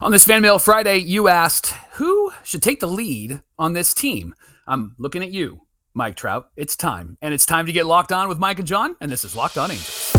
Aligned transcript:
On 0.00 0.10
this 0.10 0.24
Fan 0.24 0.42
Mail 0.42 0.58
Friday, 0.58 0.98
you 0.98 1.28
asked 1.28 1.68
who 1.92 2.32
should 2.42 2.62
take 2.62 2.80
the 2.80 2.88
lead 2.88 3.42
on 3.56 3.74
this 3.74 3.94
team. 3.94 4.34
I'm 4.66 4.96
looking 4.98 5.22
at 5.22 5.30
you, 5.30 5.62
Mike 5.94 6.16
Trout. 6.16 6.50
It's 6.56 6.74
time. 6.74 7.16
And 7.22 7.32
it's 7.32 7.46
time 7.46 7.66
to 7.66 7.72
get 7.72 7.86
locked 7.86 8.10
on 8.10 8.28
with 8.28 8.40
Mike 8.40 8.58
and 8.58 8.66
Jon. 8.66 8.96
And 9.00 9.10
this 9.10 9.22
is 9.22 9.36
Locked 9.36 9.56
On 9.56 9.70
Angels. 9.70 10.10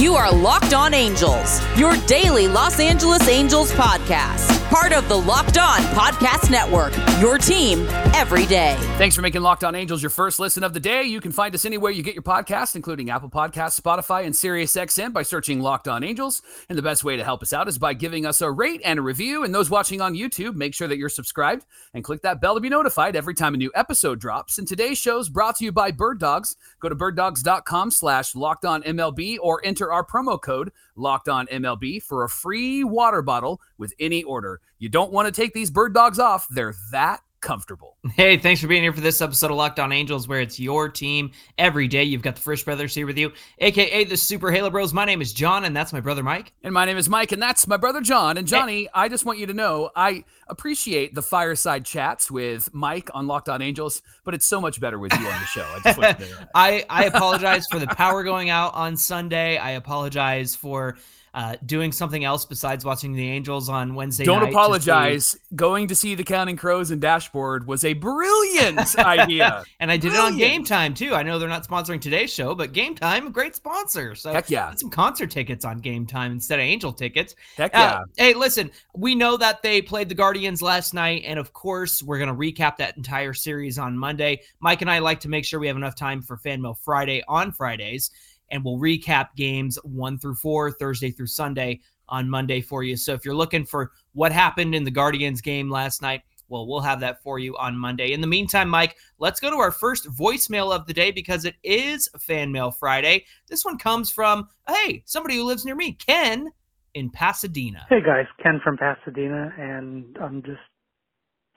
You 0.00 0.14
are 0.14 0.32
Locked 0.32 0.72
On 0.72 0.94
Angels, 0.94 1.60
your 1.76 1.94
daily 2.06 2.48
Los 2.48 2.80
Angeles 2.80 3.28
Angels 3.28 3.70
podcast. 3.72 4.57
Part 4.80 4.92
of 4.92 5.08
the 5.08 5.16
Locked 5.16 5.58
On 5.58 5.80
Podcast 5.96 6.52
Network, 6.52 6.92
your 7.20 7.36
team 7.36 7.84
every 8.14 8.46
day. 8.46 8.76
Thanks 8.96 9.16
for 9.16 9.22
making 9.22 9.42
Locked 9.42 9.64
On 9.64 9.74
Angels 9.74 10.00
your 10.00 10.10
first 10.10 10.38
listen 10.38 10.62
of 10.62 10.72
the 10.72 10.78
day. 10.78 11.02
You 11.02 11.20
can 11.20 11.32
find 11.32 11.52
us 11.52 11.64
anywhere 11.64 11.90
you 11.90 12.04
get 12.04 12.14
your 12.14 12.22
podcast, 12.22 12.76
including 12.76 13.10
Apple 13.10 13.28
Podcasts, 13.28 13.80
Spotify, 13.80 14.24
and 14.24 14.32
SiriusXM 14.32 15.12
by 15.12 15.24
searching 15.24 15.60
Locked 15.60 15.88
On 15.88 16.04
Angels. 16.04 16.42
And 16.68 16.78
the 16.78 16.82
best 16.82 17.02
way 17.02 17.16
to 17.16 17.24
help 17.24 17.42
us 17.42 17.52
out 17.52 17.66
is 17.66 17.76
by 17.76 17.92
giving 17.92 18.24
us 18.24 18.40
a 18.40 18.52
rate 18.52 18.80
and 18.84 19.00
a 19.00 19.02
review. 19.02 19.42
And 19.42 19.52
those 19.52 19.68
watching 19.68 20.00
on 20.00 20.14
YouTube, 20.14 20.54
make 20.54 20.74
sure 20.74 20.86
that 20.86 20.96
you're 20.96 21.08
subscribed 21.08 21.66
and 21.92 22.04
click 22.04 22.22
that 22.22 22.40
bell 22.40 22.54
to 22.54 22.60
be 22.60 22.68
notified 22.68 23.16
every 23.16 23.34
time 23.34 23.54
a 23.54 23.56
new 23.56 23.72
episode 23.74 24.20
drops. 24.20 24.58
And 24.58 24.68
today's 24.68 24.96
show 24.96 25.18
is 25.18 25.28
brought 25.28 25.56
to 25.56 25.64
you 25.64 25.72
by 25.72 25.90
Bird 25.90 26.20
Dogs. 26.20 26.56
Go 26.78 26.88
to 26.88 26.94
birddogs.com 26.94 27.90
slash 27.90 28.36
locked 28.36 28.64
on 28.64 28.84
MLB 28.84 29.38
or 29.42 29.60
enter 29.64 29.92
our 29.92 30.06
promo 30.06 30.40
code 30.40 30.70
locked 30.98 31.28
on 31.28 31.46
MLB 31.46 32.02
for 32.02 32.24
a 32.24 32.28
free 32.28 32.84
water 32.84 33.22
bottle 33.22 33.60
with 33.78 33.94
any 33.98 34.22
order. 34.24 34.60
You 34.78 34.88
don't 34.88 35.12
want 35.12 35.26
to 35.26 35.32
take 35.32 35.54
these 35.54 35.70
bird 35.70 35.94
dogs 35.94 36.18
off, 36.18 36.46
they're 36.48 36.74
that 36.92 37.20
comfortable. 37.40 37.96
Hey, 38.14 38.36
thanks 38.36 38.60
for 38.60 38.66
being 38.66 38.82
here 38.82 38.92
for 38.92 39.00
this 39.00 39.20
episode 39.20 39.50
of 39.50 39.56
Locked 39.56 39.78
On 39.78 39.92
Angels, 39.92 40.28
where 40.28 40.40
it's 40.40 40.58
your 40.58 40.88
team 40.88 41.30
every 41.56 41.88
day. 41.88 42.04
You've 42.04 42.22
got 42.22 42.36
the 42.36 42.40
Frisch 42.40 42.64
Brothers 42.64 42.94
here 42.94 43.06
with 43.06 43.18
you, 43.18 43.32
aka 43.58 44.04
the 44.04 44.16
Super 44.16 44.50
Halo 44.50 44.70
Bros. 44.70 44.92
My 44.92 45.04
name 45.04 45.20
is 45.20 45.32
Jon, 45.32 45.64
and 45.64 45.76
that's 45.76 45.92
my 45.92 46.00
brother 46.00 46.22
Mike. 46.22 46.52
And 46.62 46.74
my 46.74 46.84
name 46.84 46.96
is 46.96 47.08
Mike, 47.08 47.32
and 47.32 47.40
that's 47.40 47.66
my 47.66 47.76
brother 47.76 48.00
Jon. 48.00 48.38
And 48.38 48.46
Johnny, 48.46 48.82
hey. 48.82 48.90
I 48.94 49.08
just 49.08 49.24
want 49.24 49.38
you 49.38 49.46
to 49.46 49.54
know 49.54 49.90
I 49.94 50.24
appreciate 50.48 51.14
the 51.14 51.22
fireside 51.22 51.84
chats 51.84 52.30
with 52.30 52.72
Mike 52.74 53.10
on 53.14 53.26
Locked 53.26 53.48
On 53.48 53.62
Angels, 53.62 54.02
but 54.24 54.34
it's 54.34 54.46
so 54.46 54.60
much 54.60 54.80
better 54.80 54.98
with 54.98 55.12
you 55.12 55.26
on 55.26 55.40
the 55.40 55.46
show. 55.46 55.66
I 55.74 55.80
just 55.80 55.98
want 55.98 56.18
to 56.18 56.48
I, 56.54 56.84
I 56.88 57.04
apologize 57.04 57.66
for 57.70 57.78
the 57.78 57.86
power 57.88 58.24
going 58.24 58.50
out 58.50 58.74
on 58.74 58.96
Sunday. 58.96 59.58
I 59.58 59.72
apologize 59.72 60.56
for 60.56 60.96
uh, 61.34 61.56
doing 61.66 61.92
something 61.92 62.24
else 62.24 62.44
besides 62.44 62.84
watching 62.84 63.12
the 63.12 63.28
Angels 63.28 63.68
on 63.68 63.94
Wednesday. 63.94 64.24
Don't 64.24 64.48
apologize. 64.48 65.32
To 65.32 65.38
Going 65.54 65.88
to 65.88 65.94
see 65.94 66.14
the 66.14 66.24
Counting 66.24 66.56
Crows 66.56 66.90
and 66.90 67.00
Dashboard 67.00 67.66
was 67.66 67.84
a 67.84 67.94
brilliant 67.94 68.98
idea, 68.98 69.64
and 69.80 69.90
I 69.90 69.96
did 69.96 70.10
brilliant. 70.10 70.28
it 70.28 70.32
on 70.32 70.38
Game 70.38 70.64
Time 70.64 70.94
too. 70.94 71.14
I 71.14 71.22
know 71.22 71.38
they're 71.38 71.48
not 71.48 71.66
sponsoring 71.66 72.00
today's 72.00 72.32
show, 72.32 72.54
but 72.54 72.72
Game 72.72 72.94
Time, 72.94 73.30
great 73.30 73.54
sponsor. 73.54 74.14
So 74.14 74.32
heck 74.32 74.50
yeah, 74.50 74.74
some 74.74 74.90
concert 74.90 75.30
tickets 75.30 75.64
on 75.64 75.78
Game 75.78 76.06
Time 76.06 76.32
instead 76.32 76.58
of 76.58 76.64
Angel 76.64 76.92
tickets. 76.92 77.34
Heck 77.56 77.74
uh, 77.74 77.78
yeah. 77.78 77.94
Uh, 77.94 78.04
hey, 78.16 78.34
listen, 78.34 78.70
we 78.94 79.14
know 79.14 79.36
that 79.36 79.62
they 79.62 79.82
played 79.82 80.08
the 80.08 80.14
Guardians 80.14 80.62
last 80.62 80.94
night, 80.94 81.22
and 81.24 81.38
of 81.38 81.52
course, 81.52 82.02
we're 82.02 82.18
gonna 82.18 82.34
recap 82.34 82.76
that 82.78 82.96
entire 82.96 83.34
series 83.34 83.78
on 83.78 83.96
Monday. 83.96 84.40
Mike 84.60 84.82
and 84.82 84.90
I 84.90 84.98
like 84.98 85.20
to 85.20 85.28
make 85.28 85.44
sure 85.44 85.60
we 85.60 85.66
have 85.66 85.76
enough 85.76 85.96
time 85.96 86.22
for 86.22 86.36
Fan 86.36 86.62
Mail 86.62 86.74
Friday 86.74 87.22
on 87.28 87.52
Fridays 87.52 88.10
and 88.50 88.64
we'll 88.64 88.78
recap 88.78 89.28
games 89.36 89.78
one 89.82 90.18
through 90.18 90.36
four, 90.36 90.70
Thursday 90.70 91.10
through 91.10 91.26
Sunday 91.26 91.80
on 92.08 92.28
Monday 92.28 92.60
for 92.60 92.82
you. 92.82 92.96
So 92.96 93.12
if 93.12 93.24
you're 93.24 93.34
looking 93.34 93.64
for 93.64 93.92
what 94.12 94.32
happened 94.32 94.74
in 94.74 94.84
the 94.84 94.90
Guardians 94.90 95.40
game 95.40 95.70
last 95.70 96.02
night, 96.02 96.22
well, 96.48 96.66
we'll 96.66 96.80
have 96.80 97.00
that 97.00 97.22
for 97.22 97.38
you 97.38 97.56
on 97.58 97.76
Monday. 97.76 98.12
In 98.12 98.22
the 98.22 98.26
meantime, 98.26 98.70
Mike, 98.70 98.96
let's 99.18 99.38
go 99.38 99.50
to 99.50 99.56
our 99.56 99.70
first 99.70 100.08
voicemail 100.08 100.74
of 100.74 100.86
the 100.86 100.94
day 100.94 101.10
because 101.10 101.44
it 101.44 101.56
is 101.62 102.08
Fan 102.18 102.50
Mail 102.50 102.70
Friday. 102.70 103.26
This 103.48 103.64
one 103.64 103.76
comes 103.76 104.10
from, 104.10 104.48
hey, 104.66 105.02
somebody 105.04 105.36
who 105.36 105.44
lives 105.44 105.66
near 105.66 105.74
me, 105.74 105.92
Ken 105.92 106.50
in 106.94 107.10
Pasadena. 107.10 107.84
Hey, 107.90 108.00
guys, 108.00 108.26
Ken 108.42 108.60
from 108.64 108.78
Pasadena, 108.78 109.52
and 109.58 110.16
I'm 110.22 110.42
just 110.42 110.58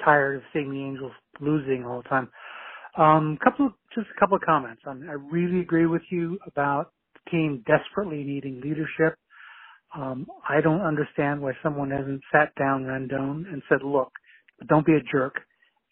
tired 0.03 0.35
of 0.37 0.43
seeing 0.51 0.71
the 0.71 0.81
Angels 0.81 1.13
losing 1.39 1.85
all 1.85 2.01
the 2.01 2.09
time. 2.09 2.29
Um, 2.97 3.37
couple 3.43 3.71
just 3.95 4.07
a 4.15 4.19
couple 4.19 4.37
of 4.37 4.43
comments. 4.43 4.83
I, 4.85 4.91
I 4.91 5.15
really 5.31 5.61
agree 5.61 5.87
with 5.87 6.03
you 6.11 6.39
about 6.47 6.93
the 7.15 7.31
team 7.31 7.63
desperately 7.67 8.23
needing 8.23 8.61
leadership. 8.61 9.17
Um, 9.95 10.27
I 10.49 10.61
don't 10.61 10.81
understand 10.81 11.41
why 11.41 11.53
someone 11.63 11.91
hasn't 11.91 12.21
sat 12.31 12.53
down 12.59 12.83
Rendon 12.83 13.51
and 13.51 13.63
said, 13.69 13.83
"Look, 13.83 14.11
don't 14.69 14.85
be 14.85 14.95
a 14.95 15.01
jerk," 15.11 15.35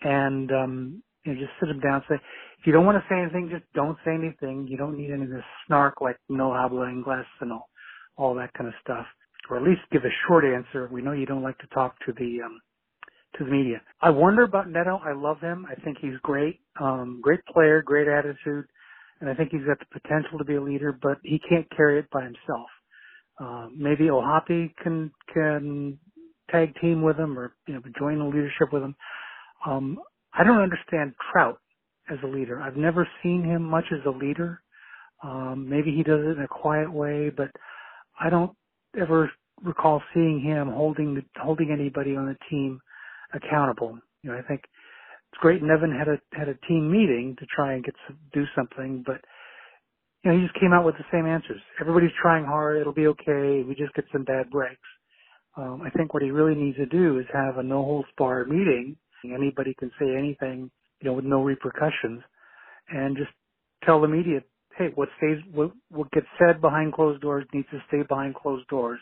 and 0.02 0.52
um, 0.52 1.04
you 1.26 1.34
know, 1.34 1.40
just 1.40 1.54
sit 1.62 1.70
him 1.70 1.80
down. 1.80 1.96
And 1.96 2.04
say, 2.10 2.16
if 2.60 2.68
you 2.68 2.74
don't 2.74 2.86
want 2.86 2.98
to 2.98 3.06
say 3.10 3.22
anything, 3.22 3.50
just 3.52 3.72
don't 3.74 3.98
say 4.06 4.14
anything. 4.14 4.68
You 4.70 4.78
don't 4.78 4.98
need 4.98 5.12
any 5.12 5.24
of 5.24 5.30
this 5.30 5.46
snark 5.68 6.02
like 6.02 6.18
no 6.30 6.54
habla 6.54 6.88
inglés 6.88 7.26
and 7.42 7.54
all, 7.54 7.70
all 8.18 8.36
that 8.36 8.54
kind 8.54 8.68
of 8.68 8.74
stuff. 8.84 9.08
Or 9.50 9.58
at 9.58 9.64
least 9.64 9.82
give 9.92 10.04
a 10.04 10.14
short 10.28 10.46
answer. 10.46 10.90
We 10.92 11.02
know 11.04 11.14
you 11.14 11.26
don't 11.28 11.44
like 11.44 11.58
to 11.60 11.68
talk 11.68 11.96
to 12.08 12.14
the 12.14 12.40
um, 12.46 12.60
to 13.38 13.46
the 13.46 13.52
media. 13.52 13.82
I 14.02 14.10
wonder 14.10 14.44
about 14.44 14.70
Neto. 14.70 15.00
I 15.04 15.14
love 15.14 15.40
him. 15.42 15.66
I 15.70 15.76
think 15.82 15.98
he's 16.02 16.18
great. 16.24 16.60
Um, 16.82 17.20
great 17.22 17.46
player, 17.46 17.82
great 17.82 18.08
attitude, 18.08 18.66
and 19.22 19.30
I 19.30 19.34
think 19.34 19.52
he's 19.52 19.66
got 19.68 19.80
the 19.80 20.00
potential 20.00 20.38
to 20.38 20.46
be 20.46 20.56
a 20.56 20.62
leader, 20.62 20.98
but 21.02 21.18
he 21.24 21.40
can't 21.48 21.68
carry 21.76 22.00
it 22.00 22.10
by 22.12 22.24
himself. 22.24 22.70
Uh, 23.40 23.68
maybe 23.76 24.10
O'Hoppe 24.10 24.74
can 24.84 25.12
can 25.34 25.98
tag 26.52 26.74
team 26.82 27.02
with 27.02 27.18
him 27.18 27.38
or 27.38 27.54
you 27.68 27.74
know 27.76 27.82
join 27.98 28.20
the 28.20 28.26
leadership 28.26 28.74
with 28.74 28.84
him. 28.84 28.96
Um, 29.66 30.00
I 30.34 30.44
don't 30.44 30.62
understand 30.62 31.14
Trout 31.32 31.60
as 32.12 32.18
a 32.24 32.28
leader. 32.28 32.62
I've 32.62 32.78
never 32.78 33.08
seen 33.24 33.44
him 33.44 33.64
much 33.64 33.86
as 33.92 34.00
a 34.06 34.10
leader. 34.10 34.62
Um, 35.24 35.68
maybe 35.70 35.96
he 35.96 36.04
does 36.04 36.22
it 36.22 36.38
in 36.38 36.44
a 36.44 36.48
quiet 36.48 36.92
way, 36.92 37.30
but 37.36 37.50
I 38.20 38.30
don't 38.30 38.52
ever 39.00 39.32
recall 39.64 40.02
seeing 40.14 40.42
him 40.42 40.70
holding 40.70 41.16
the, 41.16 41.24
holding 41.42 41.72
anybody 41.72 42.16
on 42.16 42.26
the 42.26 42.38
team 42.50 42.80
accountable. 43.34 44.00
You 44.24 44.32
know, 44.32 44.38
I 44.38 44.42
think 44.44 44.62
it's 45.18 45.42
great. 45.42 45.62
Nevin 45.64 45.92
had 45.92 46.08
a 46.08 46.20
had 46.34 46.50
a 46.50 46.56
team 46.68 46.92
meeting 46.92 47.36
to 47.40 47.46
try 47.56 47.74
and 47.74 47.84
get 47.84 47.96
some, 48.08 48.18
do 48.34 48.46
something, 48.56 49.04
but 49.06 49.22
you 50.24 50.32
know, 50.32 50.38
he 50.38 50.44
just 50.46 50.60
came 50.60 50.74
out 50.74 50.86
with 50.86 50.96
the 50.98 51.06
same 51.12 51.26
answers. 51.26 51.62
Everybody's 51.80 52.16
trying 52.22 52.46
hard. 52.46 52.80
It'll 52.80 52.94
be 52.94 53.08
okay. 53.08 53.64
We 53.68 53.76
just 53.78 53.94
get 53.96 54.06
some 54.12 54.26
bad 54.26 54.50
breaks. 54.52 54.82
Um, 55.58 55.82
I 55.86 55.90
think 55.92 56.14
what 56.14 56.24
he 56.24 56.32
really 56.32 56.56
needs 56.56 56.78
to 56.78 56.86
do 56.88 57.20
is 57.20 57.26
have 57.34 57.58
a 57.58 57.64
no 57.64 57.84
holds 57.84 58.10
barred 58.18 58.50
meeting. 58.50 58.98
Anybody 59.26 59.76
can 59.80 59.92
say 60.00 60.16
anything, 60.18 60.72
you 61.02 61.10
know, 61.10 61.14
with 61.14 61.26
no 61.26 61.44
repercussions, 61.44 62.22
and 62.90 63.18
just 63.18 63.32
tell 63.86 64.02
the 64.02 64.08
media, 64.08 64.42
hey, 64.78 64.90
what 64.96 65.10
stays, 65.18 65.38
what, 65.54 65.72
what 65.90 66.12
gets 66.12 66.28
said 66.40 66.62
behind 66.62 66.94
closed 66.94 67.22
doors 67.22 67.46
needs 67.54 67.68
to 67.72 67.80
stay 67.90 68.04
behind 68.08 68.36
closed 68.36 68.68
doors. 68.70 69.00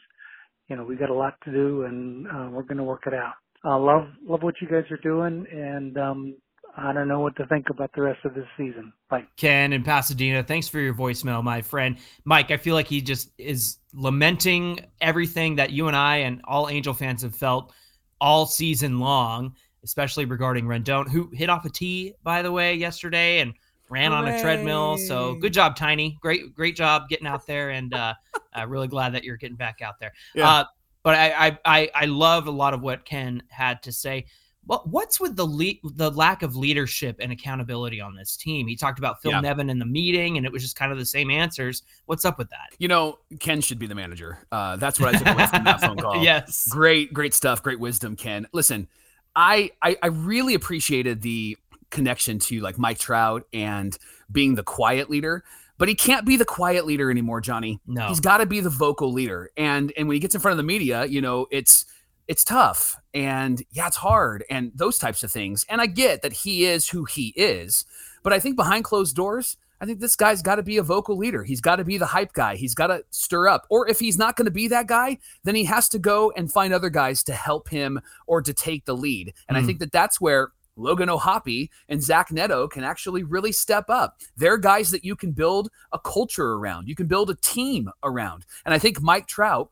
You 0.69 0.77
know, 0.77 0.85
we 0.85 0.95
got 0.97 1.09
a 1.11 1.13
lot 1.13 1.35
to 1.45 1.51
do, 1.51 1.83
and 1.83 2.27
uh, 2.27 2.49
we're 2.51 2.63
going 2.63 2.77
to 2.77 2.83
work 2.83 3.03
it 3.07 3.13
out 3.13 3.35
uh, 3.67 3.77
love 3.77 4.07
love 4.25 4.43
what 4.43 4.55
you 4.61 4.67
guys 4.67 4.89
are 4.91 4.97
doing, 4.97 5.45
and 5.51 5.97
um, 5.97 6.35
I 6.77 6.93
don't 6.93 7.07
know 7.07 7.19
what 7.19 7.35
to 7.35 7.45
think 7.47 7.69
about 7.69 7.91
the 7.93 8.03
rest 8.03 8.19
of 8.23 8.33
this 8.33 8.45
season. 8.55 8.93
Bye. 9.09 9.25
Ken 9.35 9.73
in 9.73 9.83
Pasadena, 9.83 10.43
thanks 10.43 10.67
for 10.67 10.79
your 10.79 10.93
voicemail, 10.93 11.43
my 11.43 11.61
friend. 11.61 11.97
Mike, 12.23 12.51
I 12.51 12.57
feel 12.57 12.75
like 12.75 12.87
he 12.87 13.01
just 13.01 13.31
is 13.37 13.79
lamenting 13.93 14.79
everything 15.01 15.55
that 15.55 15.71
you 15.71 15.87
and 15.87 15.97
I 15.97 16.17
and 16.17 16.41
all 16.45 16.69
Angel 16.69 16.93
fans 16.93 17.23
have 17.23 17.35
felt 17.35 17.73
all 18.21 18.45
season 18.45 18.99
long, 18.99 19.55
especially 19.83 20.25
regarding 20.25 20.65
Rendon, 20.65 21.09
who 21.09 21.29
hit 21.33 21.49
off 21.49 21.65
a 21.65 21.69
tee, 21.69 22.13
by 22.23 22.41
the 22.41 22.51
way, 22.51 22.75
yesterday 22.75 23.39
and 23.39 23.53
ran 23.89 24.11
Hooray. 24.11 24.21
on 24.21 24.27
a 24.27 24.41
treadmill. 24.41 24.97
So 24.97 25.35
good 25.35 25.53
job, 25.53 25.75
Tiny. 25.75 26.17
Great, 26.21 26.53
great 26.55 26.75
job 26.75 27.09
getting 27.09 27.27
out 27.27 27.47
there, 27.47 27.71
and 27.71 27.93
uh, 27.93 28.13
uh, 28.57 28.67
really 28.67 28.87
glad 28.87 29.13
that 29.13 29.23
you're 29.23 29.37
getting 29.37 29.57
back 29.57 29.81
out 29.81 29.99
there. 29.99 30.13
Yeah. 30.35 30.49
Uh, 30.49 30.63
but 31.07 31.15
I, 31.15 31.57
I 31.63 31.89
I 31.95 32.05
love 32.05 32.47
a 32.47 32.51
lot 32.51 32.73
of 32.73 32.81
what 32.81 33.05
Ken 33.05 33.41
had 33.47 33.81
to 33.83 33.93
say. 33.93 34.25
But 34.65 34.89
what's 34.89 35.21
with 35.21 35.37
the 35.37 35.45
le- 35.45 35.79
the 35.95 36.11
lack 36.11 36.43
of 36.43 36.57
leadership 36.57 37.15
and 37.21 37.31
accountability 37.31 38.01
on 38.01 38.13
this 38.13 38.35
team? 38.35 38.67
He 38.67 38.75
talked 38.75 38.99
about 38.99 39.21
Phil 39.21 39.31
yeah. 39.31 39.39
Nevin 39.39 39.69
in 39.69 39.79
the 39.79 39.85
meeting, 39.85 40.35
and 40.35 40.45
it 40.45 40.51
was 40.51 40.61
just 40.61 40.75
kind 40.75 40.91
of 40.91 40.97
the 40.97 41.05
same 41.05 41.31
answers. 41.31 41.83
What's 42.07 42.25
up 42.25 42.37
with 42.37 42.49
that? 42.49 42.75
You 42.77 42.89
know, 42.89 43.19
Ken 43.39 43.61
should 43.61 43.79
be 43.79 43.87
the 43.87 43.95
manager. 43.95 44.39
Uh, 44.51 44.75
that's 44.75 44.99
what 44.99 45.15
I 45.15 45.17
took 45.17 45.29
away 45.29 45.47
from 45.47 45.63
that 45.63 45.79
phone 45.79 45.95
call. 46.01 46.21
Yes, 46.21 46.67
great, 46.67 47.13
great 47.13 47.33
stuff, 47.33 47.63
great 47.63 47.79
wisdom, 47.79 48.17
Ken. 48.17 48.45
Listen, 48.51 48.89
I, 49.33 49.71
I 49.81 49.95
I 50.03 50.07
really 50.07 50.55
appreciated 50.55 51.21
the 51.21 51.57
connection 51.89 52.37
to 52.39 52.59
like 52.59 52.77
Mike 52.77 52.99
Trout 52.99 53.47
and 53.53 53.97
being 54.29 54.55
the 54.55 54.63
quiet 54.63 55.09
leader 55.09 55.45
but 55.77 55.87
he 55.87 55.95
can't 55.95 56.25
be 56.25 56.37
the 56.37 56.45
quiet 56.45 56.85
leader 56.85 57.11
anymore, 57.11 57.41
Johnny. 57.41 57.79
No, 57.85 58.07
he's 58.07 58.19
got 58.19 58.37
to 58.37 58.45
be 58.45 58.59
the 58.59 58.69
vocal 58.69 59.11
leader. 59.11 59.49
And 59.57 59.93
and 59.97 60.07
when 60.07 60.15
he 60.15 60.19
gets 60.19 60.35
in 60.35 60.41
front 60.41 60.53
of 60.53 60.57
the 60.57 60.63
media, 60.63 61.05
you 61.05 61.21
know, 61.21 61.47
it's 61.51 61.85
it's 62.27 62.43
tough 62.43 62.97
and 63.13 63.63
yeah, 63.71 63.87
it's 63.87 63.97
hard 63.97 64.43
and 64.49 64.71
those 64.75 64.97
types 64.97 65.23
of 65.23 65.31
things. 65.31 65.65
And 65.69 65.81
I 65.81 65.85
get 65.85 66.21
that 66.21 66.33
he 66.33 66.65
is 66.65 66.89
who 66.89 67.05
he 67.05 67.33
is, 67.35 67.85
but 68.23 68.33
I 68.33 68.39
think 68.39 68.55
behind 68.55 68.83
closed 68.83 69.15
doors. 69.15 69.57
I 69.79 69.85
think 69.85 69.99
this 69.99 70.15
guy's 70.15 70.41
got 70.41 70.55
to 70.55 70.63
be 70.63 70.77
a 70.77 70.83
vocal 70.83 71.15
leader. 71.15 71.43
He's 71.43 71.61
got 71.61 71.75
to 71.75 71.83
be 71.83 71.99
the 71.99 72.07
hype 72.07 72.33
guy. 72.33 72.55
He's 72.55 72.73
got 72.73 72.87
to 72.87 73.03
stir 73.11 73.47
up. 73.47 73.67
Or 73.69 73.87
if 73.87 73.99
he's 73.99 74.17
not 74.17 74.35
going 74.35 74.45
to 74.45 74.51
be 74.51 74.67
that 74.69 74.87
guy, 74.87 75.19
then 75.43 75.53
he 75.53 75.65
has 75.65 75.87
to 75.89 75.99
go 75.99 76.33
and 76.35 76.51
find 76.51 76.73
other 76.73 76.89
guys 76.89 77.21
to 77.25 77.33
help 77.33 77.69
him 77.69 78.01
or 78.25 78.41
to 78.41 78.53
take 78.53 78.85
the 78.85 78.95
lead. 78.95 79.35
And 79.47 79.55
mm. 79.55 79.61
I 79.61 79.63
think 79.63 79.77
that 79.77 79.91
that's 79.91 80.19
where 80.19 80.49
Logan 80.77 81.09
O'Hoppe 81.09 81.69
and 81.89 82.01
Zach 82.01 82.31
Neto 82.31 82.67
can 82.67 82.83
actually 82.83 83.23
really 83.23 83.51
step 83.51 83.89
up. 83.89 84.19
They're 84.37 84.57
guys 84.57 84.91
that 84.91 85.03
you 85.03 85.15
can 85.15 85.31
build 85.31 85.69
a 85.91 85.99
culture 85.99 86.53
around. 86.53 86.87
You 86.87 86.95
can 86.95 87.07
build 87.07 87.29
a 87.29 87.35
team 87.35 87.89
around. 88.03 88.45
And 88.65 88.73
I 88.73 88.79
think 88.79 89.01
Mike 89.01 89.27
Trout 89.27 89.71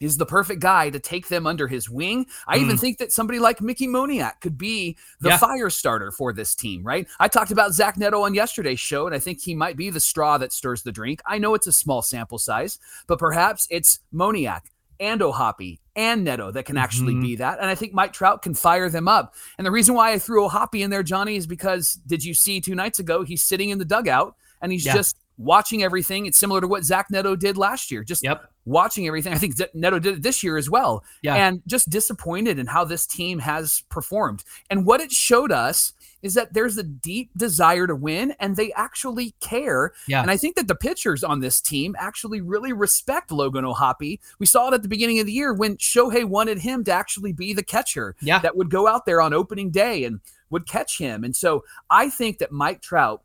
is 0.00 0.16
the 0.16 0.26
perfect 0.26 0.60
guy 0.60 0.90
to 0.90 0.98
take 0.98 1.28
them 1.28 1.46
under 1.46 1.68
his 1.68 1.90
wing. 1.90 2.26
I 2.46 2.58
mm. 2.58 2.62
even 2.62 2.78
think 2.78 2.98
that 2.98 3.12
somebody 3.12 3.38
like 3.38 3.60
Mickey 3.60 3.86
Moniak 3.86 4.40
could 4.40 4.56
be 4.56 4.96
the 5.20 5.30
yeah. 5.30 5.36
fire 5.36 5.70
starter 5.70 6.10
for 6.10 6.32
this 6.32 6.54
team, 6.54 6.82
right? 6.82 7.06
I 7.20 7.28
talked 7.28 7.50
about 7.50 7.72
Zach 7.72 7.98
Neto 7.98 8.22
on 8.22 8.34
yesterday's 8.34 8.80
show, 8.80 9.06
and 9.06 9.14
I 9.14 9.18
think 9.18 9.40
he 9.40 9.54
might 9.54 9.76
be 9.76 9.90
the 9.90 10.00
straw 10.00 10.38
that 10.38 10.52
stirs 10.52 10.82
the 10.82 10.92
drink. 10.92 11.20
I 11.26 11.38
know 11.38 11.54
it's 11.54 11.66
a 11.66 11.72
small 11.72 12.00
sample 12.00 12.38
size, 12.38 12.78
but 13.06 13.18
perhaps 13.18 13.68
it's 13.70 14.00
Moniak 14.12 14.62
and 15.00 15.22
O'Hoppe 15.22 15.78
and 15.96 16.24
Neto 16.24 16.50
that 16.52 16.66
can 16.66 16.76
actually 16.76 17.14
mm-hmm. 17.14 17.22
be 17.22 17.36
that. 17.36 17.58
And 17.58 17.68
I 17.68 17.74
think 17.74 17.92
Mike 17.92 18.12
Trout 18.12 18.42
can 18.42 18.54
fire 18.54 18.88
them 18.88 19.08
up. 19.08 19.34
And 19.58 19.66
the 19.66 19.70
reason 19.70 19.94
why 19.94 20.12
I 20.12 20.18
threw 20.18 20.46
O'Hoppe 20.46 20.80
in 20.80 20.90
there, 20.90 21.02
Johnny, 21.02 21.36
is 21.36 21.46
because 21.46 21.94
did 22.06 22.24
you 22.24 22.34
see 22.34 22.60
two 22.60 22.74
nights 22.74 22.98
ago, 22.98 23.24
he's 23.24 23.42
sitting 23.42 23.70
in 23.70 23.78
the 23.78 23.84
dugout 23.84 24.36
and 24.62 24.70
he's 24.70 24.86
yeah. 24.86 24.94
just 24.94 25.16
watching 25.38 25.82
everything. 25.82 26.26
It's 26.26 26.38
similar 26.38 26.60
to 26.60 26.68
what 26.68 26.84
Zach 26.84 27.10
Neto 27.10 27.34
did 27.34 27.56
last 27.56 27.90
year, 27.90 28.04
just 28.04 28.22
yep. 28.22 28.50
Watching 28.64 29.06
everything. 29.06 29.32
I 29.32 29.38
think 29.38 29.54
Neto 29.74 29.98
did 29.98 30.16
it 30.16 30.22
this 30.22 30.42
year 30.42 30.56
as 30.56 30.68
well. 30.68 31.04
Yeah. 31.22 31.34
And 31.34 31.62
just 31.66 31.90
disappointed 31.90 32.58
in 32.58 32.66
how 32.66 32.84
this 32.84 33.06
team 33.06 33.38
has 33.40 33.82
performed. 33.88 34.44
And 34.68 34.86
what 34.86 35.00
it 35.00 35.10
showed 35.10 35.52
us 35.52 35.92
is 36.22 36.34
that 36.34 36.52
there's 36.52 36.76
a 36.76 36.82
deep 36.82 37.30
desire 37.36 37.86
to 37.86 37.94
win 37.94 38.34
and 38.40 38.56
they 38.56 38.72
actually 38.72 39.34
care. 39.40 39.92
Yeah. 40.06 40.20
And 40.20 40.30
I 40.30 40.36
think 40.36 40.56
that 40.56 40.68
the 40.68 40.74
pitchers 40.74 41.24
on 41.24 41.40
this 41.40 41.60
team 41.60 41.96
actually 41.98 42.40
really 42.40 42.72
respect 42.72 43.32
Logan 43.32 43.64
O'Hoppe. 43.64 44.20
We 44.38 44.46
saw 44.46 44.68
it 44.68 44.74
at 44.74 44.82
the 44.82 44.88
beginning 44.88 45.18
of 45.18 45.26
the 45.26 45.32
year 45.32 45.54
when 45.54 45.76
Shohei 45.78 46.24
wanted 46.24 46.58
him 46.58 46.84
to 46.84 46.92
actually 46.92 47.32
be 47.32 47.52
the 47.52 47.62
catcher 47.62 48.16
yeah. 48.20 48.38
that 48.40 48.56
would 48.56 48.70
go 48.70 48.86
out 48.86 49.06
there 49.06 49.22
on 49.22 49.32
opening 49.32 49.70
day 49.70 50.04
and 50.04 50.20
would 50.50 50.68
catch 50.68 50.98
him. 50.98 51.24
And 51.24 51.34
so 51.34 51.64
I 51.88 52.10
think 52.10 52.38
that 52.38 52.52
Mike 52.52 52.82
Trout 52.82 53.22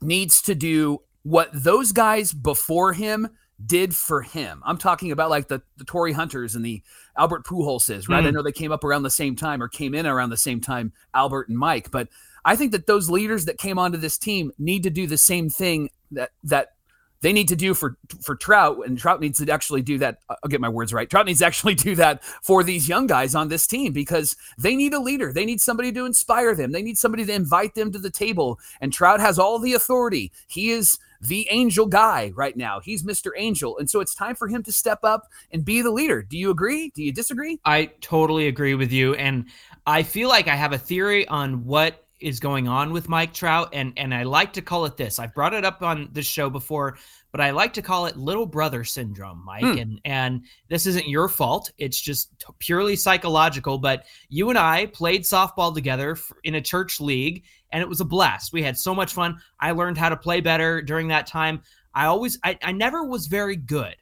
needs 0.00 0.42
to 0.42 0.54
do 0.54 1.02
what 1.22 1.50
those 1.52 1.92
guys 1.92 2.32
before 2.32 2.92
him 2.92 3.28
did 3.66 3.94
for 3.94 4.22
him. 4.22 4.62
I'm 4.64 4.78
talking 4.78 5.10
about 5.10 5.30
like 5.30 5.48
the, 5.48 5.60
the 5.76 5.84
Torii 5.84 6.12
Hunters 6.12 6.54
and 6.54 6.64
the 6.64 6.82
Albert 7.16 7.44
Pujolses, 7.44 8.08
right? 8.08 8.22
Mm. 8.22 8.28
I 8.28 8.30
know 8.30 8.42
they 8.42 8.52
came 8.52 8.72
up 8.72 8.84
around 8.84 9.02
the 9.02 9.10
same 9.10 9.34
time 9.34 9.62
or 9.62 9.68
came 9.68 9.94
in 9.94 10.06
around 10.06 10.30
the 10.30 10.36
same 10.36 10.60
time, 10.60 10.92
Albert 11.14 11.48
and 11.48 11.58
Mike, 11.58 11.90
but 11.90 12.08
I 12.44 12.56
think 12.56 12.72
that 12.72 12.86
those 12.86 13.10
leaders 13.10 13.44
that 13.46 13.58
came 13.58 13.78
onto 13.78 13.98
this 13.98 14.16
team 14.16 14.52
need 14.58 14.82
to 14.84 14.90
do 14.90 15.06
the 15.06 15.18
same 15.18 15.50
thing 15.50 15.90
that 16.12 16.30
that 16.44 16.74
they 17.20 17.32
need 17.32 17.48
to 17.48 17.56
do 17.56 17.74
for 17.74 17.96
for 18.22 18.36
Trout, 18.36 18.78
and 18.86 18.96
Trout 18.96 19.20
needs 19.20 19.44
to 19.44 19.52
actually 19.52 19.82
do 19.82 19.98
that. 19.98 20.20
I'll 20.30 20.48
get 20.48 20.60
my 20.60 20.68
words 20.68 20.92
right. 20.92 21.10
Trout 21.10 21.26
needs 21.26 21.40
to 21.40 21.46
actually 21.46 21.74
do 21.74 21.94
that 21.96 22.22
for 22.42 22.62
these 22.62 22.88
young 22.88 23.06
guys 23.06 23.34
on 23.34 23.48
this 23.48 23.66
team 23.66 23.92
because 23.92 24.36
they 24.56 24.76
need 24.76 24.94
a 24.94 25.00
leader. 25.00 25.32
They 25.32 25.44
need 25.44 25.60
somebody 25.60 25.90
to 25.92 26.06
inspire 26.06 26.54
them. 26.54 26.72
They 26.72 26.82
need 26.82 26.96
somebody 26.96 27.24
to 27.26 27.32
invite 27.32 27.74
them 27.74 27.90
to 27.92 27.98
the 27.98 28.10
table. 28.10 28.60
And 28.80 28.92
Trout 28.92 29.20
has 29.20 29.38
all 29.38 29.58
the 29.58 29.74
authority. 29.74 30.30
He 30.46 30.70
is 30.70 30.98
the 31.20 31.46
angel 31.50 31.86
guy 31.86 32.32
right 32.34 32.56
now. 32.56 32.80
He's 32.80 33.02
Mr. 33.02 33.30
Angel. 33.36 33.78
And 33.78 33.88
so 33.88 34.00
it's 34.00 34.14
time 34.14 34.34
for 34.34 34.48
him 34.48 34.62
to 34.64 34.72
step 34.72 35.00
up 35.02 35.28
and 35.52 35.64
be 35.64 35.82
the 35.82 35.90
leader. 35.90 36.22
Do 36.22 36.38
you 36.38 36.50
agree? 36.50 36.90
Do 36.94 37.02
you 37.02 37.12
disagree? 37.12 37.58
I 37.64 37.86
totally 38.00 38.48
agree 38.48 38.74
with 38.74 38.92
you. 38.92 39.14
And 39.14 39.46
I 39.86 40.02
feel 40.02 40.28
like 40.28 40.48
I 40.48 40.54
have 40.54 40.72
a 40.72 40.78
theory 40.78 41.26
on 41.28 41.64
what 41.64 42.04
is 42.20 42.40
going 42.40 42.66
on 42.66 42.92
with 42.92 43.08
Mike 43.08 43.32
Trout, 43.32 43.70
and 43.72 43.92
and 43.96 44.14
I 44.14 44.24
like 44.24 44.52
to 44.54 44.62
call 44.62 44.84
it 44.84 44.96
this. 44.96 45.18
I've 45.18 45.34
brought 45.34 45.54
it 45.54 45.64
up 45.64 45.82
on 45.82 46.08
the 46.12 46.22
show 46.22 46.50
before, 46.50 46.98
but 47.30 47.40
I 47.40 47.50
like 47.50 47.72
to 47.74 47.82
call 47.82 48.06
it 48.06 48.16
little 48.16 48.46
brother 48.46 48.84
syndrome, 48.84 49.44
Mike. 49.44 49.62
Hmm. 49.62 49.78
And 49.78 50.00
and 50.04 50.42
this 50.68 50.86
isn't 50.86 51.08
your 51.08 51.28
fault. 51.28 51.70
It's 51.78 52.00
just 52.00 52.44
purely 52.58 52.96
psychological. 52.96 53.78
But 53.78 54.04
you 54.28 54.50
and 54.50 54.58
I 54.58 54.86
played 54.86 55.22
softball 55.22 55.74
together 55.74 56.16
in 56.44 56.56
a 56.56 56.60
church 56.60 57.00
league, 57.00 57.44
and 57.70 57.82
it 57.82 57.88
was 57.88 58.00
a 58.00 58.04
blast. 58.04 58.52
We 58.52 58.62
had 58.62 58.78
so 58.78 58.94
much 58.94 59.12
fun. 59.12 59.38
I 59.60 59.72
learned 59.72 59.98
how 59.98 60.08
to 60.08 60.16
play 60.16 60.40
better 60.40 60.82
during 60.82 61.08
that 61.08 61.26
time. 61.26 61.62
I 61.94 62.06
always, 62.06 62.38
I, 62.44 62.58
I 62.62 62.72
never 62.72 63.04
was 63.04 63.26
very 63.26 63.56
good 63.56 63.96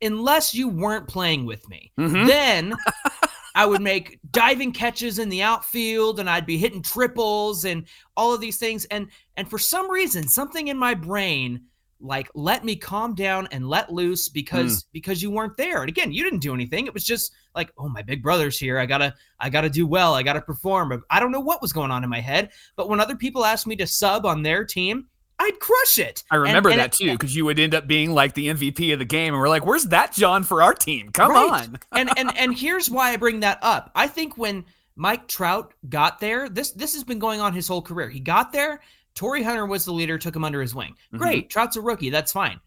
unless 0.00 0.54
you 0.54 0.68
weren't 0.68 1.08
playing 1.08 1.44
with 1.44 1.68
me. 1.68 1.92
Mm-hmm. 1.98 2.26
Then 2.26 2.74
I 3.54 3.66
would 3.66 3.82
make 3.82 4.20
diving 4.30 4.72
catches 4.72 5.18
in 5.18 5.28
the 5.28 5.42
outfield 5.42 6.20
and 6.20 6.30
I'd 6.30 6.46
be 6.46 6.58
hitting 6.58 6.82
triples 6.82 7.64
and 7.64 7.84
all 8.16 8.32
of 8.32 8.40
these 8.40 8.58
things. 8.58 8.84
And 8.86 9.08
and 9.36 9.48
for 9.48 9.58
some 9.58 9.90
reason, 9.90 10.28
something 10.28 10.68
in 10.68 10.78
my 10.78 10.94
brain 10.94 11.62
like 12.00 12.28
let 12.34 12.64
me 12.64 12.76
calm 12.76 13.14
down 13.14 13.48
and 13.50 13.68
let 13.68 13.92
loose 13.92 14.28
because 14.28 14.82
mm. 14.82 14.86
because 14.92 15.22
you 15.22 15.30
weren't 15.30 15.56
there. 15.56 15.80
And 15.80 15.88
again, 15.88 16.12
you 16.12 16.22
didn't 16.22 16.40
do 16.40 16.54
anything. 16.54 16.86
It 16.86 16.94
was 16.94 17.04
just 17.04 17.32
like, 17.54 17.72
oh, 17.78 17.88
my 17.88 18.02
big 18.02 18.22
brother's 18.22 18.58
here. 18.58 18.78
I 18.78 18.86
gotta 18.86 19.14
I 19.40 19.50
gotta 19.50 19.70
do 19.70 19.86
well. 19.86 20.14
I 20.14 20.22
gotta 20.22 20.40
perform. 20.40 21.02
I 21.10 21.20
don't 21.20 21.32
know 21.32 21.40
what 21.40 21.62
was 21.62 21.72
going 21.72 21.90
on 21.90 22.04
in 22.04 22.10
my 22.10 22.20
head. 22.20 22.50
But 22.76 22.88
when 22.88 23.00
other 23.00 23.16
people 23.16 23.44
asked 23.44 23.66
me 23.66 23.76
to 23.76 23.86
sub 23.86 24.26
on 24.26 24.42
their 24.42 24.64
team, 24.64 25.06
I'd 25.38 25.60
crush 25.60 25.98
it. 25.98 26.24
I 26.30 26.36
remember 26.36 26.68
and, 26.70 26.80
and 26.80 26.92
that 26.92 27.00
it, 27.00 27.04
too, 27.04 27.12
because 27.18 27.34
you 27.34 27.44
would 27.44 27.58
end 27.58 27.74
up 27.74 27.86
being 27.86 28.12
like 28.12 28.34
the 28.34 28.48
MVP 28.48 28.92
of 28.92 28.98
the 28.98 29.04
game, 29.04 29.34
and 29.34 29.40
we're 29.40 29.48
like, 29.48 29.66
"Where's 29.66 29.84
that 29.84 30.12
Jon 30.12 30.44
for 30.44 30.62
our 30.62 30.74
team? 30.74 31.10
Come 31.10 31.32
right. 31.32 31.62
on!" 31.62 31.78
and 31.92 32.10
and 32.16 32.36
and 32.36 32.56
here's 32.56 32.90
why 32.90 33.12
I 33.12 33.16
bring 33.16 33.40
that 33.40 33.58
up. 33.62 33.90
I 33.94 34.06
think 34.08 34.36
when 34.36 34.64
Mike 34.96 35.28
Trout 35.28 35.74
got 35.88 36.20
there, 36.20 36.48
this 36.48 36.72
this 36.72 36.94
has 36.94 37.04
been 37.04 37.18
going 37.18 37.40
on 37.40 37.52
his 37.52 37.68
whole 37.68 37.82
career. 37.82 38.08
He 38.08 38.20
got 38.20 38.52
there. 38.52 38.80
Torii 39.18 39.42
Hunter 39.42 39.66
was 39.66 39.84
the 39.84 39.92
leader, 39.92 40.16
took 40.16 40.36
him 40.36 40.44
under 40.44 40.60
his 40.60 40.76
wing. 40.76 40.92
Mm-hmm. 40.92 41.18
Great. 41.18 41.50
Trout's 41.50 41.74
a 41.74 41.80
rookie, 41.80 42.08
that's 42.08 42.30
fine. 42.30 42.60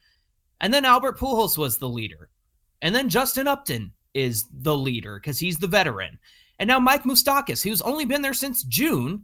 And 0.60 0.74
then 0.74 0.84
Albert 0.84 1.18
Pujols 1.18 1.58
was 1.58 1.78
the 1.78 1.88
leader, 1.88 2.30
and 2.82 2.94
then 2.94 3.08
Justin 3.08 3.48
Upton 3.48 3.94
is 4.14 4.48
the 4.52 4.76
leader 4.76 5.18
because 5.18 5.40
he's 5.40 5.58
the 5.58 5.68
veteran. 5.68 6.20
And 6.60 6.68
now 6.68 6.78
Mike 6.78 7.04
Moustakas, 7.04 7.64
who's 7.64 7.82
only 7.82 8.04
been 8.04 8.22
there 8.22 8.34
since 8.34 8.64
June, 8.64 9.24